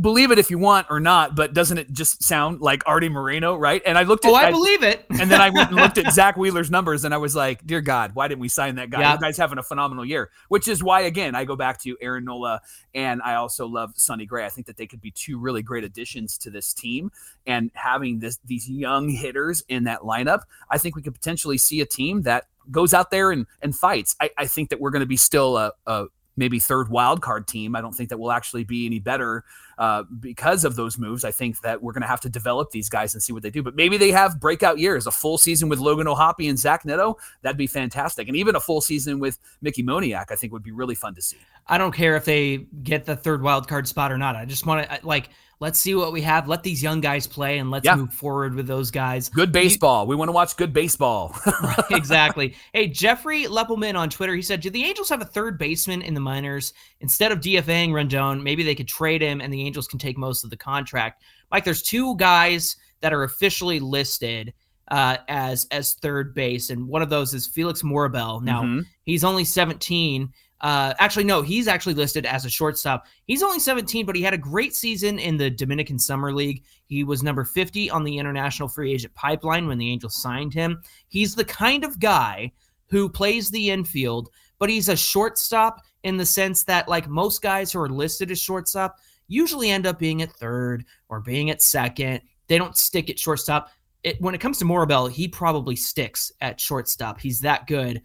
believe 0.00 0.30
it 0.30 0.38
if 0.38 0.50
you 0.50 0.58
want 0.58 0.86
or 0.90 1.00
not, 1.00 1.34
but 1.36 1.54
doesn't 1.54 1.78
it 1.78 1.92
just 1.92 2.22
sound 2.22 2.60
like 2.60 2.82
Artie 2.86 3.08
Moreno, 3.08 3.56
right? 3.56 3.82
And 3.86 3.96
I 3.98 4.02
looked 4.02 4.24
at 4.24 4.30
Oh, 4.30 4.34
I 4.34 4.46
I- 4.46 4.50
believe 4.50 4.82
it. 4.82 5.04
and 5.10 5.30
then 5.30 5.40
I 5.40 5.50
went 5.50 5.68
and 5.70 5.76
looked 5.78 5.98
at 5.98 6.12
Zack 6.14 6.36
Wheeler's 6.36 6.70
numbers 6.70 7.04
and 7.04 7.12
I 7.14 7.16
was 7.18 7.34
like, 7.36 7.66
dear 7.66 7.80
God, 7.80 8.14
why 8.14 8.28
didn't 8.28 8.40
we 8.40 8.48
sign 8.48 8.74
that 8.76 8.90
guy? 8.90 9.00
Yeah. 9.00 9.16
Guy's 9.16 9.36
having 9.36 9.58
a 9.58 9.62
phenomenal 9.62 10.04
year, 10.04 10.30
which 10.48 10.68
is 10.68 10.82
why, 10.82 11.02
again, 11.02 11.34
I 11.34 11.44
go 11.44 11.56
back 11.56 11.80
to 11.82 11.96
Aaron 12.00 12.24
Nola 12.24 12.60
and 12.94 13.20
I 13.22 13.34
also 13.34 13.66
love 13.66 13.92
Sonny 13.96 14.26
Gray. 14.26 14.44
I 14.44 14.48
think 14.48 14.66
that 14.66 14.76
they 14.76 14.86
could 14.86 15.00
be 15.00 15.10
two 15.10 15.38
really 15.38 15.62
great 15.62 15.84
additions 15.84 16.36
to 16.38 16.50
this 16.50 16.72
team. 16.74 17.10
And 17.46 17.70
having 17.74 18.18
this 18.20 18.38
these 18.44 18.68
young 18.68 19.08
hitters 19.08 19.62
in 19.68 19.84
that 19.84 20.00
lineup, 20.00 20.42
I 20.70 20.78
think 20.78 20.96
we 20.96 21.02
could 21.02 21.14
potentially 21.14 21.58
see 21.58 21.80
a 21.80 21.86
team 21.86 22.22
that 22.22 22.44
goes 22.70 22.94
out 22.94 23.10
there 23.10 23.32
and, 23.32 23.46
and 23.60 23.74
fights. 23.74 24.14
I, 24.20 24.30
I 24.38 24.46
think 24.46 24.70
that 24.70 24.80
we're 24.80 24.90
going 24.90 25.00
to 25.00 25.06
be 25.06 25.16
still 25.16 25.56
a, 25.56 25.72
a 25.86 26.04
maybe 26.36 26.58
third 26.58 26.88
wild 26.88 27.20
card 27.20 27.46
team. 27.46 27.76
I 27.76 27.80
don't 27.80 27.92
think 27.92 28.08
that 28.08 28.18
we'll 28.18 28.32
actually 28.32 28.64
be 28.64 28.86
any 28.86 28.98
better 28.98 29.44
uh, 29.78 30.04
because 30.20 30.64
of 30.64 30.76
those 30.76 30.98
moves. 30.98 31.24
I 31.24 31.30
think 31.30 31.60
that 31.62 31.82
we're 31.82 31.92
going 31.92 32.02
to 32.02 32.08
have 32.08 32.20
to 32.22 32.28
develop 32.28 32.70
these 32.70 32.88
guys 32.88 33.14
and 33.14 33.22
see 33.22 33.32
what 33.32 33.42
they 33.42 33.50
do. 33.50 33.62
But 33.62 33.74
maybe 33.74 33.96
they 33.96 34.10
have 34.10 34.40
breakout 34.40 34.78
years, 34.78 35.06
a 35.06 35.10
full 35.10 35.38
season 35.38 35.68
with 35.68 35.78
Logan 35.78 36.06
O'Hoppe 36.06 36.48
and 36.48 36.58
Zach 36.58 36.84
Neto. 36.84 37.16
That'd 37.42 37.56
be 37.56 37.66
fantastic. 37.66 38.28
And 38.28 38.36
even 38.36 38.56
a 38.56 38.60
full 38.60 38.80
season 38.80 39.18
with 39.18 39.38
Mickey 39.60 39.82
Moniak, 39.82 40.26
I 40.30 40.36
think 40.36 40.52
would 40.52 40.62
be 40.62 40.72
really 40.72 40.94
fun 40.94 41.14
to 41.14 41.22
see. 41.22 41.38
I 41.66 41.78
don't 41.78 41.92
care 41.92 42.16
if 42.16 42.24
they 42.24 42.66
get 42.82 43.04
the 43.04 43.16
third 43.16 43.42
wild 43.42 43.68
card 43.68 43.86
spot 43.86 44.10
or 44.10 44.18
not. 44.18 44.36
I 44.36 44.44
just 44.44 44.66
want 44.66 44.88
to 44.88 45.06
like 45.06 45.30
let's 45.62 45.78
see 45.78 45.94
what 45.94 46.12
we 46.12 46.20
have. 46.22 46.48
Let 46.48 46.64
these 46.64 46.82
young 46.82 47.00
guys 47.00 47.28
play 47.28 47.58
and 47.58 47.70
let's 47.70 47.84
yeah. 47.84 47.94
move 47.94 48.12
forward 48.12 48.56
with 48.56 48.66
those 48.66 48.90
guys. 48.90 49.28
Good 49.28 49.52
baseball. 49.52 50.02
You, 50.02 50.08
we 50.08 50.16
want 50.16 50.28
to 50.28 50.32
watch 50.32 50.56
good 50.56 50.72
baseball. 50.72 51.36
right, 51.62 51.84
exactly. 51.92 52.56
Hey, 52.72 52.88
Jeffrey 52.88 53.44
Leppelman 53.44 53.96
on 53.96 54.10
Twitter, 54.10 54.34
he 54.34 54.42
said, 54.42 54.60
Do 54.60 54.70
the 54.70 54.82
Angels 54.82 55.08
have 55.08 55.22
a 55.22 55.24
third 55.24 55.58
baseman 55.58 56.02
in 56.02 56.14
the 56.14 56.20
minors? 56.20 56.72
Instead 57.00 57.30
of 57.30 57.38
DFAing 57.38 57.90
Rendon, 57.90 58.42
maybe 58.42 58.64
they 58.64 58.74
could 58.74 58.88
trade 58.88 59.22
him 59.22 59.40
and 59.40 59.52
the 59.52 59.62
Angels 59.62 59.86
can 59.86 60.00
take 60.00 60.18
most 60.18 60.42
of 60.42 60.50
the 60.50 60.56
contract. 60.56 61.22
Mike, 61.52 61.64
there's 61.64 61.82
two 61.82 62.16
guys 62.16 62.76
that 63.00 63.12
are 63.12 63.22
officially 63.22 63.78
listed 63.78 64.52
uh, 64.88 65.18
as 65.28 65.68
as 65.70 65.94
third 65.94 66.34
base, 66.34 66.70
and 66.70 66.88
one 66.88 67.02
of 67.02 67.08
those 67.08 67.34
is 67.34 67.46
Felix 67.46 67.82
Morabel. 67.82 68.42
Now 68.42 68.62
mm-hmm. 68.62 68.80
he's 69.04 69.22
only 69.22 69.44
17, 69.44 70.28
uh, 70.62 70.94
actually, 71.00 71.24
no, 71.24 71.42
he's 71.42 71.66
actually 71.66 71.94
listed 71.94 72.24
as 72.24 72.44
a 72.44 72.50
shortstop. 72.50 73.06
He's 73.26 73.42
only 73.42 73.58
17, 73.58 74.06
but 74.06 74.14
he 74.14 74.22
had 74.22 74.32
a 74.32 74.38
great 74.38 74.76
season 74.76 75.18
in 75.18 75.36
the 75.36 75.50
Dominican 75.50 75.98
Summer 75.98 76.32
League. 76.32 76.62
He 76.86 77.02
was 77.02 77.22
number 77.22 77.44
50 77.44 77.90
on 77.90 78.04
the 78.04 78.16
international 78.16 78.68
free 78.68 78.92
agent 78.92 79.12
pipeline 79.14 79.66
when 79.66 79.78
the 79.78 79.90
Angels 79.90 80.22
signed 80.22 80.54
him. 80.54 80.80
He's 81.08 81.34
the 81.34 81.44
kind 81.44 81.84
of 81.84 81.98
guy 81.98 82.52
who 82.90 83.08
plays 83.08 83.50
the 83.50 83.70
infield, 83.70 84.28
but 84.60 84.70
he's 84.70 84.88
a 84.88 84.96
shortstop 84.96 85.80
in 86.04 86.16
the 86.16 86.26
sense 86.26 86.62
that, 86.64 86.88
like 86.88 87.08
most 87.08 87.42
guys 87.42 87.72
who 87.72 87.80
are 87.80 87.88
listed 87.88 88.30
as 88.30 88.38
shortstop, 88.38 88.98
usually 89.26 89.70
end 89.70 89.86
up 89.86 89.98
being 89.98 90.22
at 90.22 90.32
third 90.32 90.84
or 91.08 91.20
being 91.20 91.50
at 91.50 91.60
second. 91.60 92.20
They 92.46 92.58
don't 92.58 92.76
stick 92.76 93.10
at 93.10 93.18
shortstop. 93.18 93.70
It, 94.04 94.20
when 94.20 94.34
it 94.34 94.40
comes 94.40 94.58
to 94.58 94.64
Morabel, 94.64 95.10
he 95.10 95.26
probably 95.26 95.74
sticks 95.74 96.30
at 96.40 96.60
shortstop. 96.60 97.20
He's 97.20 97.40
that 97.40 97.66
good. 97.66 98.02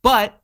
But 0.00 0.40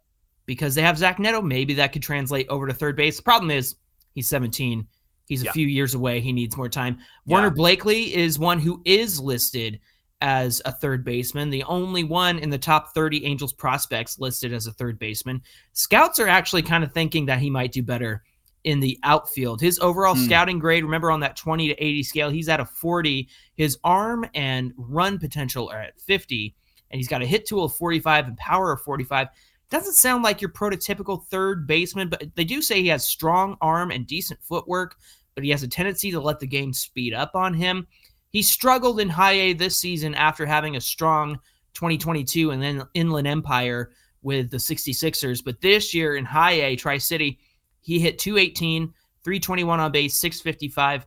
because 0.46 0.74
they 0.74 0.82
have 0.82 0.98
Zach 0.98 1.18
Neto. 1.18 1.40
Maybe 1.40 1.74
that 1.74 1.92
could 1.92 2.02
translate 2.02 2.48
over 2.48 2.66
to 2.66 2.74
third 2.74 2.96
base. 2.96 3.16
The 3.16 3.22
problem 3.22 3.50
is 3.50 3.76
he's 4.14 4.28
17. 4.28 4.86
He's 5.26 5.42
a 5.42 5.46
yeah. 5.46 5.52
few 5.52 5.66
years 5.66 5.94
away. 5.94 6.20
He 6.20 6.32
needs 6.32 6.56
more 6.56 6.68
time. 6.68 6.98
Yeah. 7.24 7.34
Werner 7.34 7.50
Blakely 7.50 8.14
is 8.14 8.38
one 8.38 8.58
who 8.58 8.82
is 8.84 9.18
listed 9.18 9.80
as 10.20 10.62
a 10.64 10.72
third 10.72 11.04
baseman, 11.04 11.50
the 11.50 11.64
only 11.64 12.04
one 12.04 12.38
in 12.38 12.48
the 12.48 12.58
top 12.58 12.94
30 12.94 13.24
Angels 13.26 13.52
prospects 13.52 14.18
listed 14.18 14.52
as 14.52 14.66
a 14.66 14.72
third 14.72 14.98
baseman. 14.98 15.42
Scouts 15.72 16.18
are 16.18 16.28
actually 16.28 16.62
kind 16.62 16.84
of 16.84 16.92
thinking 16.92 17.26
that 17.26 17.40
he 17.40 17.50
might 17.50 17.72
do 17.72 17.82
better 17.82 18.22
in 18.64 18.80
the 18.80 18.98
outfield. 19.02 19.60
His 19.60 19.78
overall 19.80 20.14
mm. 20.14 20.24
scouting 20.24 20.58
grade, 20.58 20.84
remember 20.84 21.10
on 21.10 21.20
that 21.20 21.36
20 21.36 21.68
to 21.68 21.74
80 21.74 22.02
scale, 22.02 22.30
he's 22.30 22.48
at 22.48 22.60
a 22.60 22.64
40. 22.64 23.28
His 23.56 23.76
arm 23.84 24.26
and 24.34 24.72
run 24.76 25.18
potential 25.18 25.68
are 25.70 25.82
at 25.82 26.00
50, 26.00 26.54
and 26.90 26.98
he's 26.98 27.08
got 27.08 27.22
a 27.22 27.26
hit 27.26 27.46
tool 27.46 27.64
of 27.64 27.74
45 27.74 28.28
and 28.28 28.36
power 28.38 28.72
of 28.72 28.80
45 28.80 29.28
doesn't 29.70 29.94
sound 29.94 30.22
like 30.22 30.40
your 30.40 30.50
prototypical 30.50 31.24
third 31.26 31.66
baseman, 31.66 32.08
but 32.08 32.22
they 32.34 32.44
do 32.44 32.62
say 32.62 32.80
he 32.80 32.88
has 32.88 33.06
strong 33.06 33.56
arm 33.60 33.90
and 33.90 34.06
decent 34.06 34.40
footwork, 34.42 34.96
but 35.34 35.44
he 35.44 35.50
has 35.50 35.62
a 35.62 35.68
tendency 35.68 36.10
to 36.10 36.20
let 36.20 36.40
the 36.40 36.46
game 36.46 36.72
speed 36.72 37.14
up 37.14 37.34
on 37.34 37.54
him. 37.54 37.86
He 38.30 38.42
struggled 38.42 39.00
in 39.00 39.08
high 39.08 39.32
A 39.32 39.52
this 39.52 39.76
season 39.76 40.14
after 40.14 40.44
having 40.44 40.76
a 40.76 40.80
strong 40.80 41.38
2022 41.74 42.50
and 42.50 42.62
then 42.62 42.82
Inland 42.94 43.26
Empire 43.26 43.92
with 44.22 44.50
the 44.50 44.56
66ers. 44.56 45.44
But 45.44 45.60
this 45.60 45.94
year 45.94 46.16
in 46.16 46.24
high 46.24 46.52
A, 46.52 46.76
Tri 46.76 46.98
City, 46.98 47.38
he 47.80 47.98
hit 47.98 48.18
218, 48.18 48.92
321 49.22 49.80
on 49.80 49.92
base, 49.92 50.18
655 50.18 51.06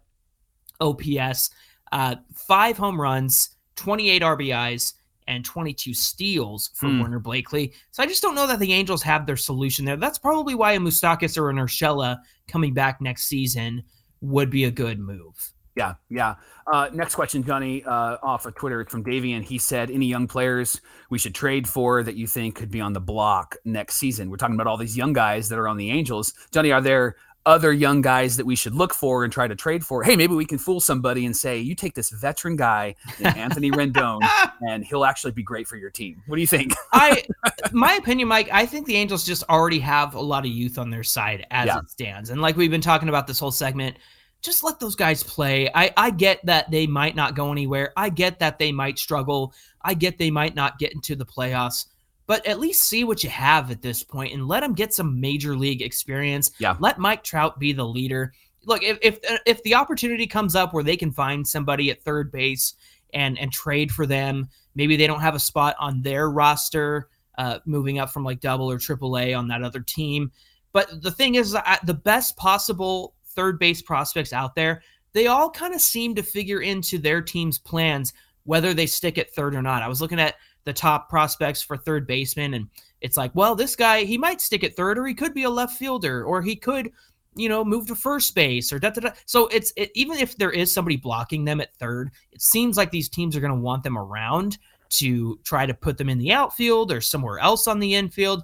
OPS, 0.79 1.49
uh, 1.91 2.15
five 2.33 2.77
home 2.77 2.99
runs, 2.99 3.49
28 3.75 4.21
RBIs, 4.21 4.93
and 5.27 5.43
22 5.45 5.93
steals 5.93 6.71
for 6.73 6.87
mm. 6.87 7.01
Werner 7.01 7.19
Blakely. 7.19 7.73
So 7.91 8.03
I 8.03 8.05
just 8.05 8.21
don't 8.21 8.35
know 8.35 8.47
that 8.47 8.59
the 8.59 8.73
Angels 8.73 9.03
have 9.03 9.25
their 9.25 9.37
solution 9.37 9.85
there. 9.85 9.97
That's 9.97 10.17
probably 10.17 10.55
why 10.55 10.73
a 10.73 10.79
Moustakas 10.79 11.37
or 11.37 11.49
an 11.49 11.57
Urshela 11.57 12.17
coming 12.47 12.73
back 12.73 13.01
next 13.01 13.25
season 13.25 13.83
would 14.21 14.49
be 14.49 14.65
a 14.65 14.71
good 14.71 14.99
move. 14.99 15.53
Yeah, 15.77 15.93
yeah. 16.09 16.35
Uh, 16.65 16.89
next 16.91 17.13
question, 17.13 17.43
Johnny, 17.43 17.83
uh, 17.83 18.17
off 18.23 18.47
of 18.47 18.55
Twitter 18.55 18.81
It's 18.81 18.91
from 18.91 19.03
Davian. 19.03 19.43
He 19.43 19.59
said, 19.59 19.91
"Any 19.91 20.07
young 20.07 20.27
players 20.27 20.81
we 21.11 21.19
should 21.19 21.35
trade 21.35 21.69
for 21.69 22.01
that 22.01 22.15
you 22.15 22.25
think 22.25 22.55
could 22.55 22.71
be 22.71 22.81
on 22.81 22.93
the 22.93 22.99
block 22.99 23.55
next 23.63 23.97
season?" 23.97 24.31
We're 24.31 24.37
talking 24.37 24.55
about 24.55 24.65
all 24.65 24.75
these 24.75 24.97
young 24.97 25.13
guys 25.13 25.49
that 25.49 25.59
are 25.59 25.67
on 25.67 25.77
the 25.77 25.91
Angels. 25.91 26.33
Johnny, 26.51 26.71
are 26.71 26.81
there 26.81 27.17
other 27.47 27.71
young 27.71 28.01
guys 28.01 28.35
that 28.35 28.45
we 28.45 28.55
should 28.55 28.75
look 28.75 28.93
for 28.93 29.23
and 29.23 29.31
try 29.31 29.47
to 29.47 29.55
trade 29.55 29.83
for. 29.83 30.03
Hey, 30.03 30.17
maybe 30.17 30.35
we 30.35 30.45
can 30.45 30.57
fool 30.57 30.81
somebody 30.81 31.25
and 31.25 31.35
say, 31.35 31.57
you 31.57 31.73
take 31.73 31.95
this 31.95 32.09
veteran 32.09 32.57
guy, 32.57 32.95
Anthony 33.23 33.71
Rendon, 33.71 34.19
and 34.67 34.83
he'll 34.83 35.05
actually 35.05 35.31
be 35.31 35.43
great 35.43 35.67
for 35.67 35.77
your 35.77 35.89
team. 35.89 36.21
What 36.27 36.35
do 36.35 36.41
you 36.41 36.47
think? 36.47 36.73
I, 36.93 37.23
my 37.71 37.93
opinion, 37.93 38.27
Mike, 38.27 38.49
I 38.51 38.65
think 38.65 38.85
the 38.85 38.97
Angels 38.97 39.25
just 39.25 39.43
already 39.49 39.79
have 39.79 40.13
a 40.13 40.19
lot 40.19 40.45
of 40.45 40.51
youth 40.51 40.77
on 40.77 40.89
their 40.89 41.03
side 41.03 41.47
as 41.49 41.67
yeah. 41.67 41.79
it 41.79 41.89
stands. 41.89 42.29
And 42.29 42.41
like 42.41 42.57
we've 42.57 42.69
been 42.69 42.81
talking 42.81 43.07
about 43.07 43.25
this 43.25 43.39
whole 43.39 43.51
segment, 43.51 43.97
just 44.41 44.63
let 44.63 44.79
those 44.79 44.95
guys 44.95 45.23
play. 45.23 45.69
I, 45.73 45.93
I 45.95 46.09
get 46.09 46.45
that 46.45 46.69
they 46.69 46.85
might 46.85 47.15
not 47.15 47.33
go 47.33 47.51
anywhere. 47.51 47.93
I 47.95 48.09
get 48.09 48.39
that 48.39 48.59
they 48.59 48.73
might 48.73 48.99
struggle. 48.99 49.53
I 49.81 49.93
get 49.93 50.17
they 50.17 50.29
might 50.29 50.53
not 50.53 50.77
get 50.79 50.91
into 50.91 51.15
the 51.15 51.25
playoffs 51.25 51.85
but 52.27 52.45
at 52.45 52.59
least 52.59 52.83
see 52.83 53.03
what 53.03 53.23
you 53.23 53.29
have 53.29 53.71
at 53.71 53.81
this 53.81 54.03
point 54.03 54.33
and 54.33 54.47
let 54.47 54.61
him 54.61 54.73
get 54.73 54.93
some 54.93 55.19
major 55.19 55.55
league 55.55 55.81
experience. 55.81 56.51
Yeah. 56.59 56.75
Let 56.79 56.99
Mike 56.99 57.23
Trout 57.23 57.57
be 57.57 57.73
the 57.73 57.85
leader. 57.85 58.33
Look, 58.65 58.83
if 58.83 58.99
if 59.01 59.19
if 59.45 59.63
the 59.63 59.75
opportunity 59.75 60.27
comes 60.27 60.55
up 60.55 60.73
where 60.73 60.83
they 60.83 60.97
can 60.97 61.11
find 61.11 61.47
somebody 61.47 61.89
at 61.89 62.03
third 62.03 62.31
base 62.31 62.73
and 63.13 63.39
and 63.39 63.51
trade 63.51 63.91
for 63.91 64.05
them, 64.05 64.49
maybe 64.75 64.97
they 64.97 65.07
don't 65.07 65.21
have 65.21 65.35
a 65.35 65.39
spot 65.39 65.75
on 65.79 66.01
their 66.01 66.29
roster, 66.29 67.07
uh, 67.37 67.59
moving 67.65 67.97
up 67.97 68.09
from 68.09 68.25
like 68.25 68.41
double 68.41 68.69
or 68.69 68.77
triple 68.77 69.17
A 69.17 69.33
on 69.33 69.47
that 69.47 69.63
other 69.63 69.79
team. 69.79 70.31
But 70.73 71.01
the 71.01 71.11
thing 71.11 71.35
is, 71.35 71.53
the 71.85 71.93
best 72.03 72.35
possible 72.35 73.15
third 73.27 73.57
base 73.57 73.81
prospects 73.81 74.33
out 74.33 74.53
there, 74.53 74.81
they 75.13 75.27
all 75.27 75.49
kind 75.49 75.73
of 75.73 75.79
seem 75.79 76.13
to 76.15 76.23
figure 76.23 76.61
into 76.61 76.97
their 76.97 77.21
team's 77.21 77.57
plans 77.57 78.13
whether 78.43 78.73
they 78.73 78.85
stick 78.85 79.17
at 79.17 79.33
third 79.33 79.55
or 79.55 79.61
not. 79.61 79.81
I 79.81 79.87
was 79.87 80.01
looking 80.01 80.19
at 80.19 80.35
the 80.67 80.73
top 80.73 81.09
prospects 81.09 81.61
for 81.61 81.77
third 81.77 82.05
baseman. 82.05 82.53
And 82.53 82.67
it's 82.99 83.15
like, 83.15 83.33
well, 83.33 83.55
this 83.55 83.75
guy, 83.75 84.03
he 84.03 84.17
might 84.17 84.41
stick 84.41 84.65
at 84.65 84.75
third, 84.75 84.99
or 84.99 85.07
he 85.07 85.13
could 85.13 85.33
be 85.33 85.43
a 85.43 85.49
left 85.49 85.77
fielder, 85.77 86.25
or 86.25 86.41
he 86.41 86.57
could, 86.57 86.91
you 87.35 87.47
know, 87.47 87.63
move 87.63 87.87
to 87.87 87.95
first 87.95 88.35
base, 88.35 88.73
or 88.73 88.77
da 88.77 88.89
da 88.89 89.01
da. 89.01 89.11
So 89.25 89.47
it's 89.47 89.71
it, 89.77 89.91
even 89.95 90.17
if 90.17 90.37
there 90.37 90.51
is 90.51 90.71
somebody 90.71 90.97
blocking 90.97 91.45
them 91.45 91.61
at 91.61 91.73
third, 91.75 92.11
it 92.33 92.41
seems 92.41 92.75
like 92.75 92.91
these 92.91 93.07
teams 93.07 93.35
are 93.35 93.39
going 93.39 93.53
to 93.53 93.59
want 93.59 93.83
them 93.83 93.97
around 93.97 94.57
to 94.89 95.39
try 95.45 95.65
to 95.65 95.73
put 95.73 95.97
them 95.97 96.09
in 96.09 96.17
the 96.17 96.33
outfield 96.33 96.91
or 96.91 96.99
somewhere 96.99 97.39
else 97.39 97.65
on 97.67 97.79
the 97.79 97.95
infield. 97.95 98.43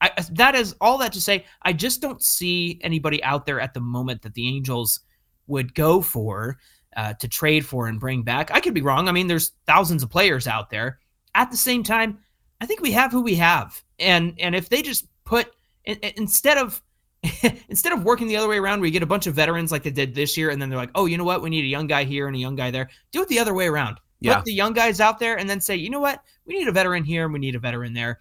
I, 0.00 0.10
that 0.32 0.54
is 0.54 0.74
all 0.80 0.96
that 0.98 1.12
to 1.12 1.20
say. 1.20 1.44
I 1.62 1.74
just 1.74 2.00
don't 2.00 2.22
see 2.22 2.80
anybody 2.82 3.22
out 3.24 3.44
there 3.44 3.60
at 3.60 3.74
the 3.74 3.80
moment 3.80 4.22
that 4.22 4.32
the 4.32 4.48
Angels 4.48 5.00
would 5.48 5.74
go 5.74 6.00
for 6.00 6.58
uh, 6.96 7.14
to 7.14 7.28
trade 7.28 7.66
for 7.66 7.88
and 7.88 8.00
bring 8.00 8.22
back. 8.22 8.50
I 8.52 8.60
could 8.60 8.74
be 8.74 8.80
wrong. 8.80 9.08
I 9.08 9.12
mean, 9.12 9.26
there's 9.26 9.52
thousands 9.66 10.02
of 10.02 10.10
players 10.10 10.46
out 10.46 10.70
there. 10.70 11.00
At 11.38 11.52
the 11.52 11.56
same 11.56 11.84
time, 11.84 12.18
I 12.60 12.66
think 12.66 12.80
we 12.80 12.90
have 12.90 13.12
who 13.12 13.22
we 13.22 13.36
have, 13.36 13.80
and 14.00 14.34
and 14.40 14.56
if 14.56 14.68
they 14.68 14.82
just 14.82 15.06
put 15.24 15.46
instead 15.84 16.58
of 16.58 16.82
instead 17.68 17.92
of 17.92 18.02
working 18.02 18.26
the 18.26 18.36
other 18.36 18.48
way 18.48 18.58
around, 18.58 18.80
where 18.80 18.86
you 18.86 18.92
get 18.92 19.04
a 19.04 19.06
bunch 19.06 19.28
of 19.28 19.34
veterans 19.34 19.70
like 19.70 19.84
they 19.84 19.90
did 19.92 20.16
this 20.16 20.36
year, 20.36 20.50
and 20.50 20.60
then 20.60 20.68
they're 20.68 20.78
like, 20.78 20.90
oh, 20.96 21.06
you 21.06 21.16
know 21.16 21.22
what, 21.22 21.40
we 21.40 21.48
need 21.48 21.62
a 21.62 21.68
young 21.68 21.86
guy 21.86 22.02
here 22.02 22.26
and 22.26 22.34
a 22.34 22.40
young 22.40 22.56
guy 22.56 22.72
there. 22.72 22.90
Do 23.12 23.22
it 23.22 23.28
the 23.28 23.38
other 23.38 23.54
way 23.54 23.68
around. 23.68 24.00
Yeah. 24.18 24.34
Put 24.34 24.46
the 24.46 24.52
young 24.52 24.72
guys 24.72 25.00
out 25.00 25.20
there, 25.20 25.38
and 25.38 25.48
then 25.48 25.60
say, 25.60 25.76
you 25.76 25.90
know 25.90 26.00
what, 26.00 26.24
we 26.44 26.58
need 26.58 26.66
a 26.66 26.72
veteran 26.72 27.04
here 27.04 27.22
and 27.22 27.32
we 27.32 27.38
need 27.38 27.54
a 27.54 27.60
veteran 27.60 27.94
there. 27.94 28.18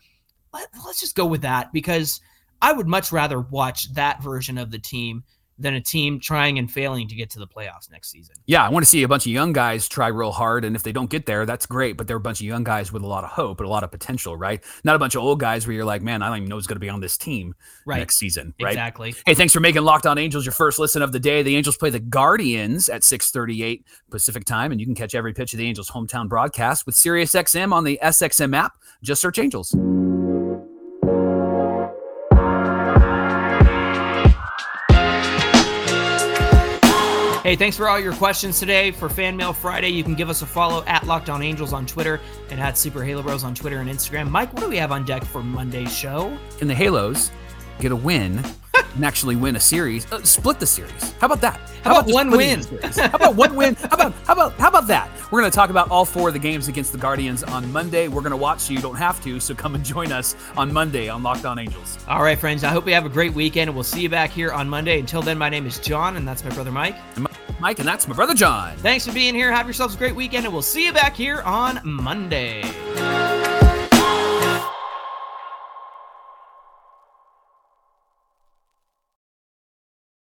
Let, 0.54 0.68
let's 0.86 1.00
just 1.00 1.16
go 1.16 1.26
with 1.26 1.42
that 1.42 1.74
because 1.74 2.22
I 2.62 2.72
would 2.72 2.88
much 2.88 3.12
rather 3.12 3.40
watch 3.40 3.92
that 3.94 4.22
version 4.22 4.60
of 4.60 4.70
the 4.70 4.80
team 4.80 5.24
than 5.60 5.74
a 5.74 5.82
team 5.82 6.20
trying 6.20 6.60
and 6.60 6.72
failing 6.72 7.08
to 7.08 7.16
get 7.16 7.30
to 7.32 7.40
the 7.40 7.48
playoffs 7.48 7.92
next 7.92 8.12
season. 8.12 8.36
Yeah, 8.46 8.66
I 8.66 8.70
want 8.70 8.84
to 8.84 8.90
see 8.90 9.04
a 9.04 9.08
bunch 9.08 9.26
of 9.26 9.32
young 9.32 9.54
guys 9.54 9.88
try 9.88 10.08
real 10.08 10.32
hard, 10.32 10.64
and 10.66 10.76
if 10.76 10.84
they 10.84 10.92
don't 10.92 11.10
get 11.10 11.26
there, 11.26 11.46
that's 11.46 11.66
great. 11.66 11.98
But 11.98 12.08
they're 12.08 12.18
a 12.18 12.22
bunch 12.22 12.40
of 12.40 12.46
young 12.46 12.64
guys 12.64 12.92
with 12.92 13.04
a 13.04 13.08
lot 13.08 13.24
of 13.24 13.32
hope 13.32 13.60
and 13.60 13.68
a 13.68 13.70
lot 13.70 13.84
of 13.84 13.92
potential, 13.92 14.38
right? 14.38 14.64
Not 14.84 14.96
a 14.96 15.00
bunch 15.00 15.16
of 15.16 15.22
old 15.22 15.40
guys 15.40 15.66
where 15.66 15.76
you're 15.76 15.86
like, 15.86 16.02
man, 16.02 16.22
I 16.22 16.28
don't 16.28 16.38
even 16.38 16.50
know 16.50 16.56
who's 16.56 16.68
going 16.68 16.76
to 16.76 16.82
be 16.82 16.90
on 16.90 17.00
this 17.00 17.18
team 17.18 17.56
right. 17.86 17.98
next 17.98 18.18
season, 18.18 18.54
right? 18.62 18.72
Exactly. 18.72 19.16
Hey, 19.26 19.34
thanks 19.34 19.54
for 19.54 19.60
making 19.60 19.84
Locked 19.84 20.06
On 20.06 20.18
Angels 20.18 20.46
your 20.46 20.54
first 20.54 20.80
listen 20.80 21.02
of 21.02 21.12
the 21.12 21.20
day. 21.20 21.44
The 21.44 21.56
Angels 21.56 21.78
play 21.78 21.90
the 21.90 22.00
Guardians 22.00 22.90
at 22.90 23.02
6:38 23.02 23.84
Pacific 24.10 24.46
time, 24.46 24.72
and 24.72 24.80
you 24.80 24.86
can 24.86 24.96
catch 24.96 25.16
every 25.16 25.34
pitch 25.34 25.54
of 25.54 25.60
the 25.60 25.68
Angels' 25.68 25.90
hometown 25.90 26.28
broadcast 26.30 26.86
with 26.86 26.96
SiriusXM 26.96 27.74
on 27.74 27.84
the 27.84 28.00
SXM 28.02 28.56
app. 28.56 28.74
Just 29.02 29.22
search 29.22 29.40
Angels. 29.40 29.76
Hey, 37.48 37.56
thanks 37.56 37.78
for 37.78 37.88
all 37.88 37.98
your 37.98 38.12
questions 38.12 38.60
today. 38.60 38.92
For 38.92 39.08
Fan 39.08 39.38
Mail 39.38 39.54
Friday, 39.54 39.88
you 39.88 40.04
can 40.04 40.16
give 40.16 40.30
us 40.30 40.42
a 40.42 40.46
follow 40.46 40.84
at 40.84 41.08
Locked 41.08 41.30
On 41.30 41.42
Angels 41.42 41.72
on 41.72 41.86
Twitter 41.86 42.20
and 42.50 42.60
at 42.60 42.78
Super 42.78 43.06
Halo 43.06 43.24
Bros 43.24 43.46
on 43.46 43.56
Twitter 43.56 43.80
and 43.80 43.90
Instagram. 43.90 44.30
Mike, 44.30 44.52
what 44.52 44.64
do 44.64 44.68
we 44.68 44.76
have 44.76 44.92
on 44.92 45.06
deck 45.06 45.24
for 45.24 45.42
Monday's 45.42 45.98
show? 45.98 46.38
In 46.60 46.68
the 46.68 46.76
Halos, 46.76 47.32
get 47.80 47.94
a 47.94 47.96
win 47.96 48.44
and 48.96 49.06
actually 49.06 49.38
win 49.38 49.56
a 49.56 49.62
series, 49.62 50.12
uh, 50.12 50.22
split 50.24 50.60
the 50.60 50.68
series. 50.68 51.14
How 51.22 51.28
about 51.28 51.40
that? 51.40 51.62
How 51.84 51.92
about 51.92 52.08
just 52.08 52.16
one 52.16 52.32
win? 52.32 52.64
How 52.84 53.16
about 53.16 53.36
one 53.36 53.56
win? 53.56 53.76
How 53.76 53.88
about 53.94 54.14
how 54.26 54.34
about 54.34 54.54
how 54.56 54.68
about 54.68 54.88
that? 54.88 55.10
We're 55.32 55.40
going 55.40 55.50
to 55.50 55.56
talk 55.56 55.70
about 55.70 55.90
all 55.90 56.04
four 56.04 56.28
of 56.28 56.34
the 56.34 56.40
games 56.40 56.68
against 56.68 56.92
the 56.92 56.98
Guardians 56.98 57.44
on 57.44 57.72
Monday. 57.72 58.10
We're 58.10 58.24
going 58.24 58.32
to 58.32 58.38
watch 58.38 58.60
so 58.60 58.74
you 58.74 58.82
don't 58.82 58.98
have 58.98 59.24
to. 59.24 59.40
So 59.40 59.56
come 59.56 59.74
and 59.74 59.86
join 59.86 60.12
us 60.12 60.36
on 60.58 60.74
Monday 60.74 61.08
on 61.08 61.24
Locked 61.24 61.46
On 61.46 61.58
Angels. 61.58 61.98
All 62.10 62.24
right, 62.24 62.38
friends. 62.38 62.66
I 62.66 62.72
hope 62.72 62.86
you 62.88 62.94
have 62.94 63.06
a 63.06 63.10
great 63.10 63.34
weekend, 63.34 63.70
and 63.70 63.76
we'll 63.76 63.86
see 63.86 64.02
you 64.02 64.10
back 64.10 64.32
here 64.32 64.52
on 64.52 64.68
Monday. 64.68 65.00
Until 65.00 65.22
then, 65.22 65.38
my 65.38 65.48
name 65.48 65.66
is 65.66 65.80
Jon, 65.80 66.18
and 66.18 66.28
that's 66.28 66.44
my 66.44 66.50
brother 66.50 66.74
Mike. 66.74 66.98
Mike, 67.60 67.80
and 67.80 67.88
that's 67.88 68.08
my 68.08 68.16
brother 68.16 68.34
Jon. 68.34 68.76
Thanks 68.78 69.06
for 69.06 69.14
being 69.14 69.34
here. 69.34 69.52
Have 69.52 69.66
yourselves 69.66 69.96
a 69.96 69.98
great 69.98 70.16
weekend, 70.16 70.46
and 70.46 70.54
we'll 70.54 70.62
see 70.62 70.86
you 70.86 70.94
back 70.94 71.16
here 71.16 71.42
on 71.42 71.80
Monday. 71.84 72.62